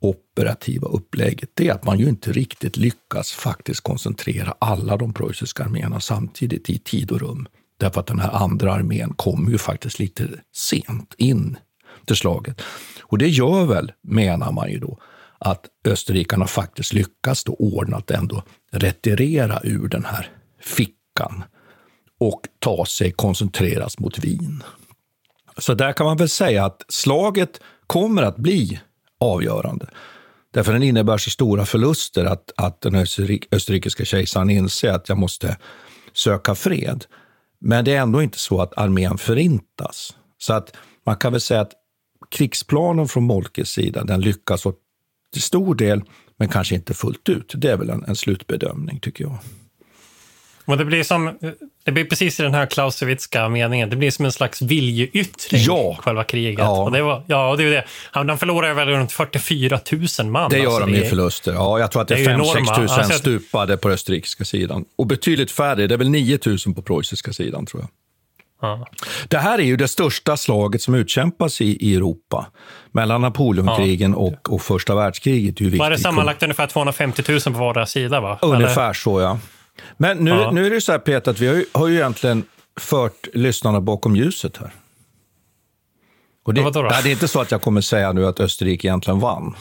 [0.04, 5.64] operativa upplägget, det är att man ju inte riktigt lyckas faktiskt koncentrera alla de preussiska
[5.64, 7.47] arméerna samtidigt i tid och rum.
[7.78, 11.58] Därför att den här andra armén kommer ju faktiskt lite sent in
[12.06, 12.62] till slaget.
[13.01, 14.99] Och det gör väl, menar man ju då,
[15.39, 20.32] att österrikarna faktiskt lyckas då ordna att ändå retirera ur den här
[20.62, 21.43] fickan
[22.20, 24.64] och ta sig, koncentreras mot Wien.
[25.58, 28.80] Så där kan man väl säga att slaget kommer att bli
[29.24, 29.89] avgörande.
[30.53, 35.17] Därför den innebär så stora förluster att, att den österrik, österrikiska kejsaren inser att jag
[35.17, 35.57] måste
[36.13, 37.05] söka fred.
[37.59, 40.15] Men det är ändå inte så att armén förintas.
[40.38, 41.71] Så att man kan väl säga att
[42.32, 44.63] krigsplanen från Moltkes sida, den lyckas
[45.34, 46.03] till stor del,
[46.38, 47.53] men kanske inte fullt ut.
[47.55, 49.38] Det är väl en, en slutbedömning, tycker jag.
[50.66, 51.38] Och det blir som,
[51.84, 55.97] det blir precis i den här Clausewitzka meningen, det blir som en slags viljeyttring, Ja.
[55.99, 56.59] själva kriget.
[56.59, 56.84] Ja.
[56.84, 57.84] Och det var, ja, det är det.
[58.11, 59.80] Han, de förlorar väl runt 44
[60.20, 60.49] 000 man.
[60.49, 61.53] Det gör alltså, de i förluster.
[61.53, 62.76] Ja, jag tror att det det är är ju 5-6 enorma.
[62.76, 64.86] tusen Alltså, jag- stupade på österrikiska sidan.
[64.95, 67.89] Och betydligt färre, det är väl 9 000 på preussiska sidan tror jag.
[68.61, 68.88] Ja.
[69.28, 72.45] Det här är ju det största slaget som utkämpas i, i Europa.
[72.91, 75.78] Mellan Napoleonkrigen och, och första världskriget.
[75.80, 78.20] Var det sammanlagt ungefär 250 000 på vardera sida?
[78.22, 78.39] Va?
[78.41, 78.93] Ungefär Eller?
[78.93, 79.39] så, ja.
[79.97, 80.51] Men nu, Ja.
[80.51, 82.43] nu är det så här, Peter, att vi har ju, har ju egentligen
[82.80, 84.74] fört lyssnarna bakom ljuset här.
[86.45, 88.88] Och det, Ja, nej, det är inte så att jag kommer säga nu att Österrike
[88.88, 89.55] egentligen vann.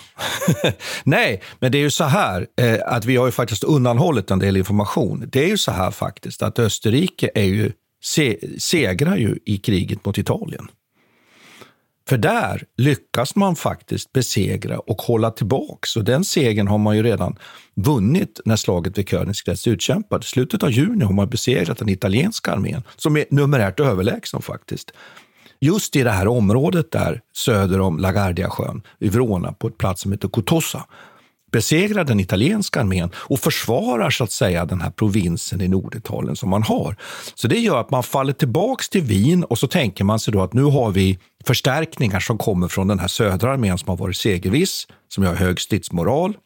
[1.04, 4.38] nej, men det är ju så här eh, att vi har ju faktiskt undanhållit en
[4.38, 5.24] del information.
[5.32, 10.04] Det är ju så här faktiskt att Österrike är ju, se, segrar ju i kriget
[10.04, 10.68] mot Italien.
[12.12, 15.96] För där lyckas man faktiskt besegra och hålla tillbaks.
[15.96, 17.36] Och den segern har man ju redan
[17.74, 20.26] vunnit när slaget vid Königsgrätz utkämpades.
[20.26, 24.90] I slutet av juni har man besegrat den italienska armén, som är numerärt överlägsen faktiskt.
[25.60, 30.12] Just i det här området där söder om Lagardiasjön, i Vrona, på ett plats som
[30.12, 30.84] heter Kotossa,
[31.52, 36.50] besegrar den italienska armén och försvarar så att säga den här provinsen i Norditalien som
[36.50, 36.96] man har.
[37.34, 40.42] Så det gör att man faller tillbaks till Wien och så tänker man sig då
[40.42, 44.16] att nu har vi förstärkningar som kommer från den här södra armén som har varit
[44.16, 46.36] segerviss, som har hög stridsmoral.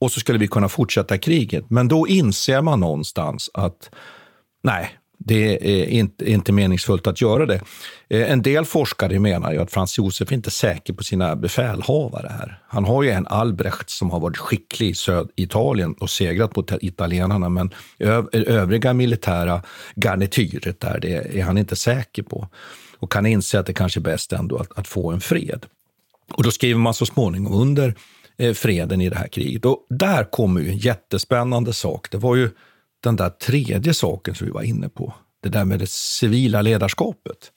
[0.00, 1.70] och så skulle vi kunna fortsätta kriget.
[1.70, 3.90] Men då inser man någonstans att
[4.62, 4.90] nej,
[5.24, 7.60] det är inte, inte meningsfullt att göra det.
[8.08, 12.32] Eh, en del forskare menar ju att Frans Josef inte är säker på sina befälhavare
[12.38, 12.58] här.
[12.68, 17.48] Han har ju en Albrecht som har varit skicklig i Söditalien och segrat mot italienarna,
[17.48, 17.70] men
[18.32, 19.62] övriga militära
[19.94, 22.48] garnityret där, det är han inte säker på
[22.98, 25.66] och kan inse att det kanske är bäst ändå att, att få en fred.
[26.34, 27.94] Och då skriver man så småningom under
[28.38, 29.64] eh, freden i det här kriget.
[29.64, 32.10] Och där kommer ju en jättespännande sak.
[32.10, 32.50] Det var ju
[33.02, 37.52] den där tredje saken som vi var inne på, det där med det civila ledarskapet.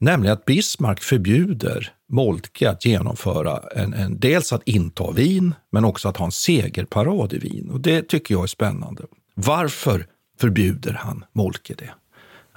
[0.00, 6.08] Nämligen att Bismarck förbjuder Moltke att genomföra en, en, dels att inta Wien, men också
[6.08, 7.70] att ha en segerparad i Wien.
[7.70, 9.02] Och det tycker jag är spännande.
[9.34, 10.06] Varför
[10.40, 11.90] förbjuder han Moltke det?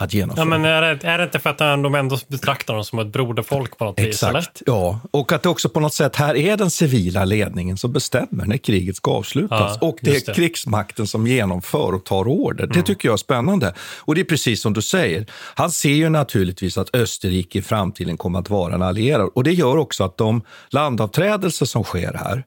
[0.04, 0.42] Att genomföra.
[0.42, 3.08] Ja, men är det, är det inte för att de ändå betraktar dem som ett
[3.08, 4.62] broderfolk på något Exakt, vis?
[4.68, 4.74] Eller?
[4.76, 5.00] ja.
[5.12, 8.58] Och att det också på något sätt här är den civila ledningen som bestämmer när
[8.58, 9.78] kriget ska avslutas.
[9.82, 10.34] Ja, och det är det.
[10.34, 12.64] krigsmakten som genomför och tar order.
[12.64, 12.78] Mm.
[12.78, 13.74] Det tycker jag är spännande.
[14.00, 15.26] Och det är precis som du säger.
[15.56, 19.30] Han ser ju naturligtvis att Österrike i framtiden kommer att vara en allierad.
[19.36, 22.44] Och det gör också att de landavträdelser som sker här,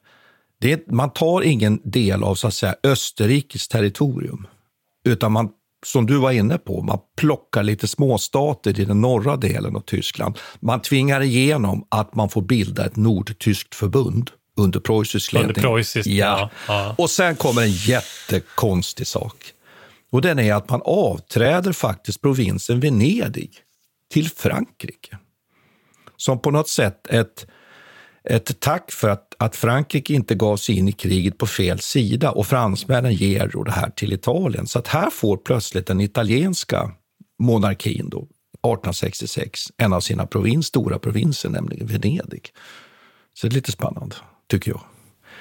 [0.61, 4.47] det, man tar ingen del av så att säga, Österrikes territorium,
[5.07, 5.49] utan man
[5.85, 10.37] som du var inne på, man plockar lite småstater i den norra delen av Tyskland.
[10.59, 15.49] Man tvingar igenom att man får bilda ett nordtyskt förbund under preussisk ledning.
[15.49, 16.49] Under preussisk, ja.
[16.67, 16.95] ja.
[16.97, 19.35] Och sen kommer en jättekonstig sak.
[20.11, 23.51] Och den är att man avträder faktiskt provinsen Venedig
[24.11, 25.17] till Frankrike.
[26.17, 27.47] Som på något sätt ett
[28.25, 32.31] ett tack för att, att Frankrike inte gav sig in i kriget på fel sida
[32.31, 34.67] och fransmännen ger då det här till Italien.
[34.67, 36.91] Så att här får plötsligt den italienska
[37.39, 42.51] monarkin då, 1866 en av sina provins, stora provinser, nämligen Venedig.
[43.33, 44.15] Så det är lite spännande,
[44.49, 44.81] tycker jag.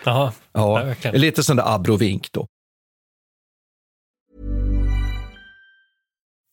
[0.05, 2.47] Jaha, ja, ja lite sån där abrovink då.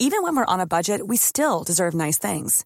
[0.04, 2.66] Even when we're on a budget we still deserve nice things.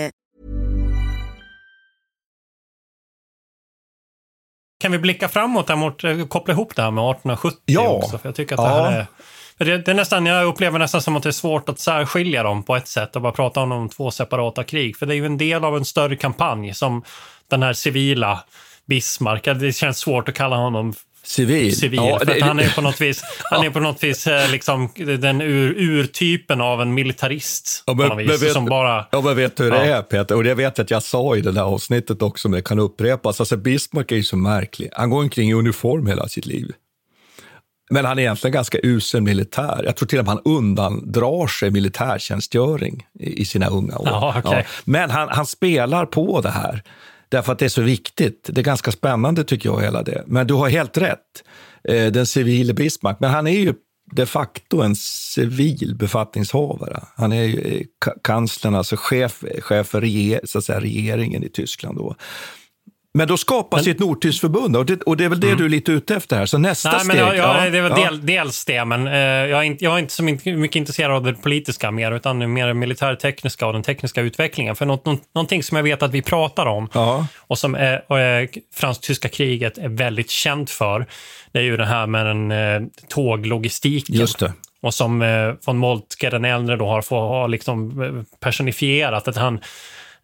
[4.81, 7.89] Kan vi blicka framåt där mot, eh, koppla ihop det här med 1870 ja.
[7.89, 8.17] också?
[8.17, 9.05] För jag tycker att det här är...
[9.57, 12.63] Det, det, är nästan, jag upplever nästan som att det är svårt att särskilja dem
[12.63, 14.97] på ett sätt och bara prata om de två separata krig.
[14.97, 17.03] För det är ju en del av en större kampanj som
[17.49, 18.43] den här civila
[18.85, 20.93] Bismarck, det känns svårt att kalla honom
[21.31, 21.75] Civil.
[21.75, 24.51] Civil, ja, för det, han är på något vis, han är på något vis eh,
[24.51, 27.83] liksom den ur, urtypen av en militarist.
[27.85, 29.79] Ja, men, vis, vet, som bara, ja, men vet du hur ja.
[29.79, 30.35] det är Peter?
[30.35, 32.79] Och det vet jag att jag sa i det där avsnittet också, men det kan
[32.79, 33.39] upprepas.
[33.39, 34.89] Alltså Bismarck är ju så märklig.
[34.93, 36.71] Han går omkring i uniform hela sitt liv.
[37.89, 39.81] Men han är egentligen ganska usel militär.
[39.85, 44.07] Jag tror till och med han undandrar sig militärtjänstgöring i, i sina unga år.
[44.07, 44.57] Ja, okay.
[44.57, 44.63] ja.
[44.83, 46.83] Men han, han spelar på det här.
[47.31, 48.49] Därför att det är så viktigt.
[48.51, 50.23] Det är ganska spännande tycker jag, hela det.
[50.27, 51.43] Men du har helt rätt.
[51.83, 53.17] Eh, den civile Bismarck.
[53.19, 53.73] Men han är ju
[54.11, 57.03] de facto en civil befattningshavare.
[57.15, 61.49] Han är ju eh, kanslern, alltså chef, chef för reger, så att säga, regeringen i
[61.49, 61.97] Tyskland.
[61.97, 62.15] Då.
[63.13, 65.65] Men då skapas Men- ett nordtyskt förbund och det, och det är väl det du
[65.65, 66.45] är lite ute efter här.
[66.45, 67.27] Så nästa Nej, men steg.
[67.27, 68.03] ja, ja, det är väl ja.
[68.05, 71.23] del, dels det, men eh, jag, är inte, jag är inte så mycket intresserad av
[71.23, 74.75] det politiska mer, utan mer det militärtekniska och den tekniska utvecklingen.
[74.75, 77.27] För något, något, någonting som jag vet att vi pratar om Ja.
[77.37, 81.05] och som är, och, eh, fransk-tyska kriget är väldigt känt för,
[81.51, 84.15] det är ju det här med den eh, tåglogistiken.
[84.15, 84.53] Just det.
[84.81, 89.35] Och som eh, von Moltke den äldre då har, få, har liksom eh, personifierat, att
[89.35, 89.59] han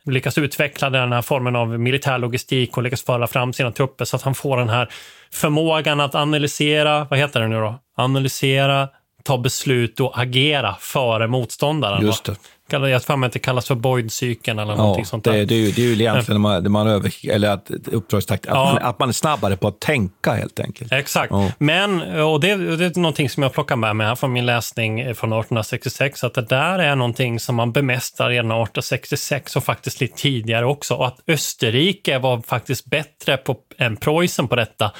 [0.07, 4.15] lyckas utveckla den här formen av militär logistik och lyckas föra fram sina trupper så
[4.15, 4.89] att han får den här
[5.31, 7.79] förmågan att analysera, vad heter det nu då?
[7.97, 8.89] Analysera,
[9.23, 12.05] ta beslut och agera före motståndaren.
[12.05, 12.31] Just då.
[12.31, 12.39] det.
[12.69, 15.31] Jag för mig att det kallas för Boyd-cykeln eller någonting Ja, sånt där.
[15.33, 18.53] det, det, är ju, det är ju egentligen man, man över, eller att uppdragstakt, att,
[18.55, 18.73] Ja.
[18.73, 20.91] man, att man är snabbare på att tänka helt enkelt.
[20.91, 21.31] Exakt.
[21.31, 21.51] Ja.
[21.57, 24.97] Men, och det, det är någonting som jag plockar med mig här från min läsning
[24.99, 30.17] från 1866, att det där är någonting som man bemästrar redan 1866 och faktiskt lite
[30.17, 30.93] tidigare också.
[30.95, 34.91] Och att Österrike var faktiskt bättre på, än Preussen på detta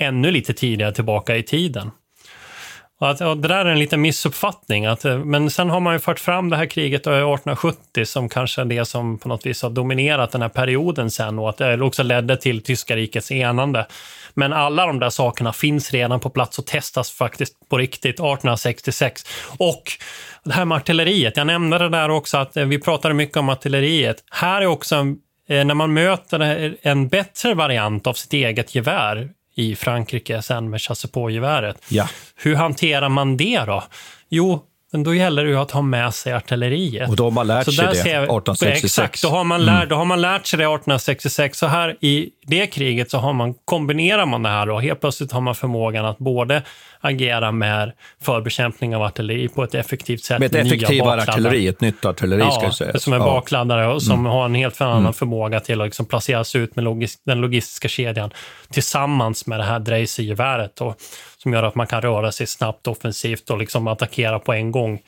[0.00, 1.90] ännu lite tidigare tillbaka i tiden.
[2.98, 4.86] Och att, och det där är en liten missuppfattning.
[4.86, 8.60] Att, eh, men sen har man ju fört fram det här kriget 1870 som kanske
[8.60, 11.82] är det som på något vis har dominerat den här perioden sen och att det
[11.82, 13.86] också ledde till tyska rikets enande.
[14.34, 19.24] Men alla de där sakerna finns redan på plats och testas faktiskt på riktigt 1866.
[19.58, 19.82] Och
[20.44, 23.48] det här med artilleriet, jag nämnde det där också att eh, vi pratade mycket om
[23.48, 24.24] artilleriet.
[24.30, 25.16] Här är också en
[25.48, 29.28] eh, när man möter en bättre variant av sitt eget gevär
[29.58, 31.82] i Frankrike sen med chassepågeväret.
[31.88, 32.08] Ja.
[32.36, 33.84] Hur hanterar man det då?
[34.28, 37.08] Jo, men då gäller det ju att ha med sig artilleriet.
[37.10, 38.84] Och då har man lärt sig där det ser jag- 1866.
[38.84, 39.74] Exakt, då har, man Mm.
[39.74, 41.58] lär, då har man lärt sig det 1866.
[41.58, 45.32] Så här i det kriget så har man, kombinerar man det här och helt plötsligt
[45.32, 46.62] har man förmågan att både
[47.00, 50.38] agera med förbekämpning av artilleri på ett effektivt sätt.
[50.38, 52.98] Med ett effektivare artilleri, ett nytt artilleri ska Ja, jag säga.
[52.98, 53.24] som är Ja.
[53.24, 54.32] bakladdare och som Mm.
[54.32, 55.12] har en helt annan Mm.
[55.12, 58.30] förmåga till att liksom placeras ut med logis den logistiska kedjan
[58.70, 60.96] tillsammans med det här Dreise-geväret och
[61.42, 65.00] som gör att man kan röra sig snabbt offensivt och liksom attackera på en gång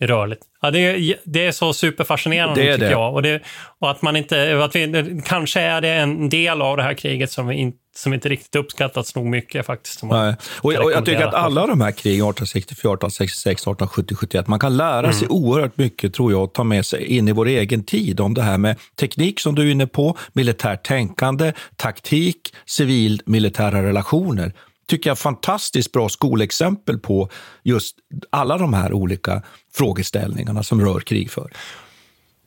[0.00, 0.42] rörligt.
[0.62, 2.92] Ja, det, är, det är så superfascinerande Det är tycker det.
[2.92, 3.14] jag.
[3.14, 3.40] Och, det,
[3.78, 7.30] och att man inte, att vi, kanske är det en del av det här kriget
[7.30, 10.02] som, vi in, som inte riktigt uppskattats nog mycket faktiskt.
[10.02, 10.34] Nej.
[10.60, 14.76] Och, och jag tycker att alla de här krigen, 1864, 1866, 1870, 71, man kan
[14.76, 15.42] lära sig Mm.
[15.44, 18.42] oerhört mycket tror jag och ta med sig in i vår egen tid om det
[18.42, 24.52] här med teknik som du är inne på, militärt tänkande, taktik, civil-militära relationer.
[24.86, 27.28] Tycker jag fantastiskt bra skolexempel på
[27.62, 27.96] just
[28.30, 29.42] alla de här olika
[29.74, 31.54] frågeställningarna som rör krigföring.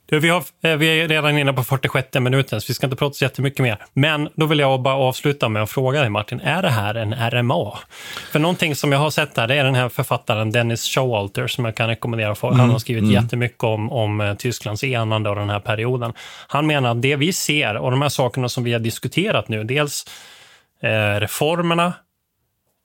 [0.08, 2.96] Du, vi, har, eh, vi är redan inne på 46 minuten, så vi ska inte
[2.96, 3.78] prata så jättemycket mer.
[3.94, 7.14] Men då vill jag bara avsluta med att fråga dig, Martin, är det här en
[7.32, 7.78] RMA?
[8.32, 11.66] För någonting som jag har sett här, det är den här författaren Dennis Showalter, som
[11.66, 12.36] jag kan rekommendera.
[12.36, 12.48] För.
[12.48, 13.14] Han Mm, har skrivit mm.
[13.14, 16.14] jättemycket om, om eh, Tysklands enande och den här perioden.
[16.48, 19.64] Han menar att det vi ser, och de här sakerna som vi har diskuterat nu,
[19.64, 20.06] dels
[20.82, 21.94] eh, reformerna,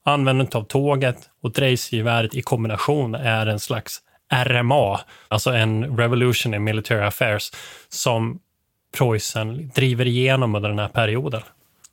[0.04, 4.00] användandet av tåget och Dreisgeväret i kombination är en slags
[4.44, 7.50] RMA, alltså en Revolution in Military Affairs,
[7.88, 8.38] som
[8.98, 11.42] Preussen driver igenom under den här perioden.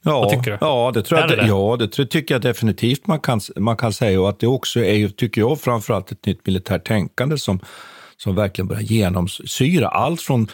[0.03, 0.57] Ja, Vad tycker du?
[0.61, 1.47] Ja, det, tror jag, det det?
[1.47, 4.21] ja, det tror, tycker jag definitivt man kan, man kan säga.
[4.21, 7.59] Och att det också är, tycker jag, framförallt ett nytt militärt tänkande som,
[8.17, 10.47] som verkligen börjar genomsyra allt från,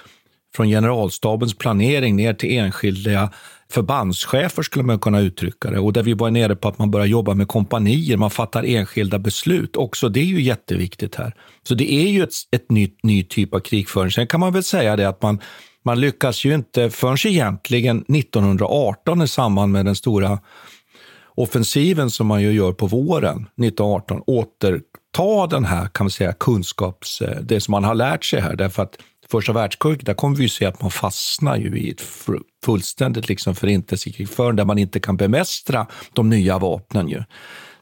[0.56, 3.30] från generalstabens planering ner till enskilda
[3.74, 5.80] förbandschefer, skulle man kunna uttrycka det.
[5.80, 9.20] Och där vi var nere på att man börjar jobba med kompanier, man fattar enskilda
[9.20, 9.76] beslut.
[9.76, 11.34] Också det är ju jätteviktigt här.
[11.64, 14.12] Så det är ju ett, ett nytt, ny typ av krigföring.
[14.12, 15.40] Sen kan man väl säga det att man
[15.86, 20.40] man lyckas ju inte förrän egentligen 1918 i samband med den stora
[21.36, 27.22] offensiven som man ju gör på våren 1918 återta den här kan man säga, kunskaps,
[27.22, 28.56] eh, det som man har lärt sig här.
[28.56, 28.98] Därför att
[29.32, 32.04] första världskriget, där kommer vi ju se att man fastnar ju i ett
[32.66, 37.10] fullständigt liksom förintelsekrigföring där man inte kan bemästra de nya vapnen.
[37.10, 37.24] Ju.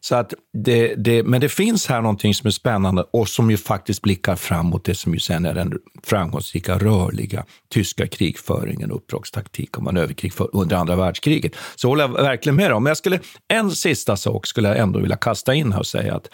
[0.04, 3.58] Så att det, det, men det finns här någonting som är spännande och som ju
[3.58, 5.74] faktiskt blickar framåt det som ju sen är den
[6.04, 11.56] framgångsrika rörliga tyska krigföringen, uppdragstaktik och manöverkrigföring under andra världskriget.
[11.76, 12.84] Så håller jag verkligen med om.
[12.84, 16.16] Men jag skulle, en sista sak skulle jag ändå vilja kasta in här och säga
[16.16, 16.28] att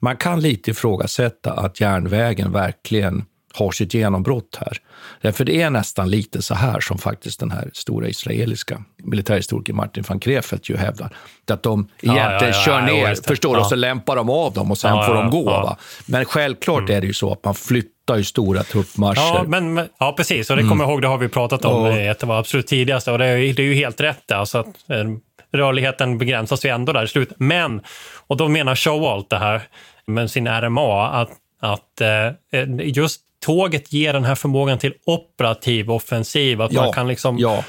[0.00, 3.24] man kan lite ifrågasätta att järnvägen verkligen
[3.54, 4.76] har sitt genombrott här.
[5.22, 10.04] Därför det är nästan lite så här som faktiskt den här stora israeliska militärhistorikern Martin
[10.08, 11.10] van Krefeld ju hävdar.
[11.50, 13.26] Att de Ja, egentligen ja, ja, kör ja, ner, det.
[13.26, 13.60] förstår du, Ja.
[13.64, 15.44] och så lämpar de av dem och sen Ja, får ja, de gå.
[15.50, 15.62] ja.
[15.62, 15.76] Va?
[16.06, 19.20] Men självklart är det ju så att man flyttar ju stora truppmarscher.
[19.34, 20.50] Ja, men, men, ja, precis.
[20.50, 20.70] Och det Mm.
[20.70, 21.98] kommer jag ihåg, det har vi pratat om, Ja.
[21.98, 22.10] ja.
[22.12, 23.08] att det var absolut tidigast.
[23.08, 24.32] Och det är, det är ju helt rätt.
[24.32, 25.04] Alltså att, eh,
[25.52, 27.36] rörligheten begränsas ju ändå där i slutet.
[27.40, 27.80] Men,
[28.26, 29.62] och då menar Showalt det här
[30.06, 31.30] med sin RMA, att,
[31.60, 36.62] att eh, just tåget ger den här förmågan till operativ offensiv.
[36.62, 37.64] Att Ja, man kan liksom ja.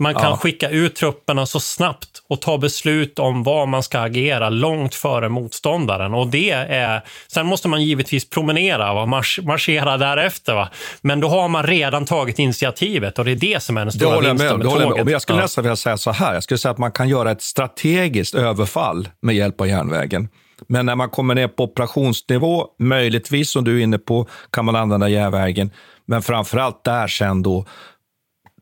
[0.00, 0.36] Man kan Ja.
[0.36, 5.28] skicka ut trupperna så snabbt och ta beslut om vad man ska agera långt före
[5.28, 6.14] motståndaren.
[6.14, 7.02] Och det är,
[7.32, 10.54] sen måste man givetvis promenera och marsch, marschera därefter.
[10.54, 10.68] Va?
[11.00, 14.20] Men då har man redan tagit initiativet och det är det som är den stora
[14.20, 14.72] vinsten med med, med.
[14.72, 14.86] tåget.
[14.86, 15.04] om.
[15.04, 16.34] Men jag skulle nästan vilja säga så här.
[16.34, 20.28] Jag skulle säga att man kan göra ett strategiskt överfall med hjälp av järnvägen.
[20.66, 24.76] Men när man kommer ner på operationsnivå, möjligtvis som du är inne på, kan man
[24.76, 25.70] använda järnvägen.
[26.06, 27.64] Men framförallt där sen då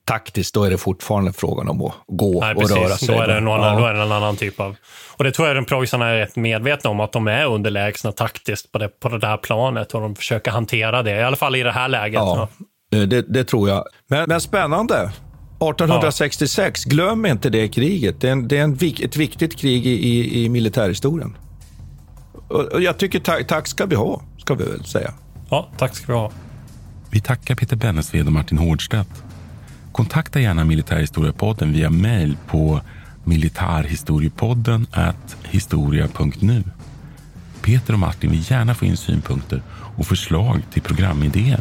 [0.06, 3.06] taktiskt, då är det fortfarande frågan om att gå Nej, och röra precis.
[3.06, 3.16] sig.
[3.16, 3.78] Då är, det någon, Ja.
[3.78, 4.76] då är det en annan typ av...
[5.16, 8.72] Och det tror jag den preussarna är rätt medvetna om, att de är underlägsna taktiskt
[8.72, 11.62] på det, på det där planet och de försöker hantera det, i alla fall i
[11.62, 12.14] det här läget.
[12.20, 12.48] Ja,
[12.90, 13.84] det, det tror jag.
[14.08, 15.10] Men, men spännande.
[15.56, 18.20] 1866, glöm inte det kriget.
[18.20, 21.36] Det är, en, det är en, ett viktigt krig i, i, i militärhistorien.
[22.48, 25.12] Och, jag tycker tack, tack ska vi ha, ska vi väl säga.
[25.50, 26.30] Ja, tack ska vi ha.
[27.10, 29.24] Vi tackar Peter Bennesved och Martin Hårdstedt.
[29.92, 32.80] Kontakta gärna Militärhistoriepodden via mejl på
[33.24, 34.86] militarhistoriepodden
[35.42, 36.64] historia.nu.
[37.62, 41.60] Peter och Martin vill gärna få in synpunkter och förslag till programidéer.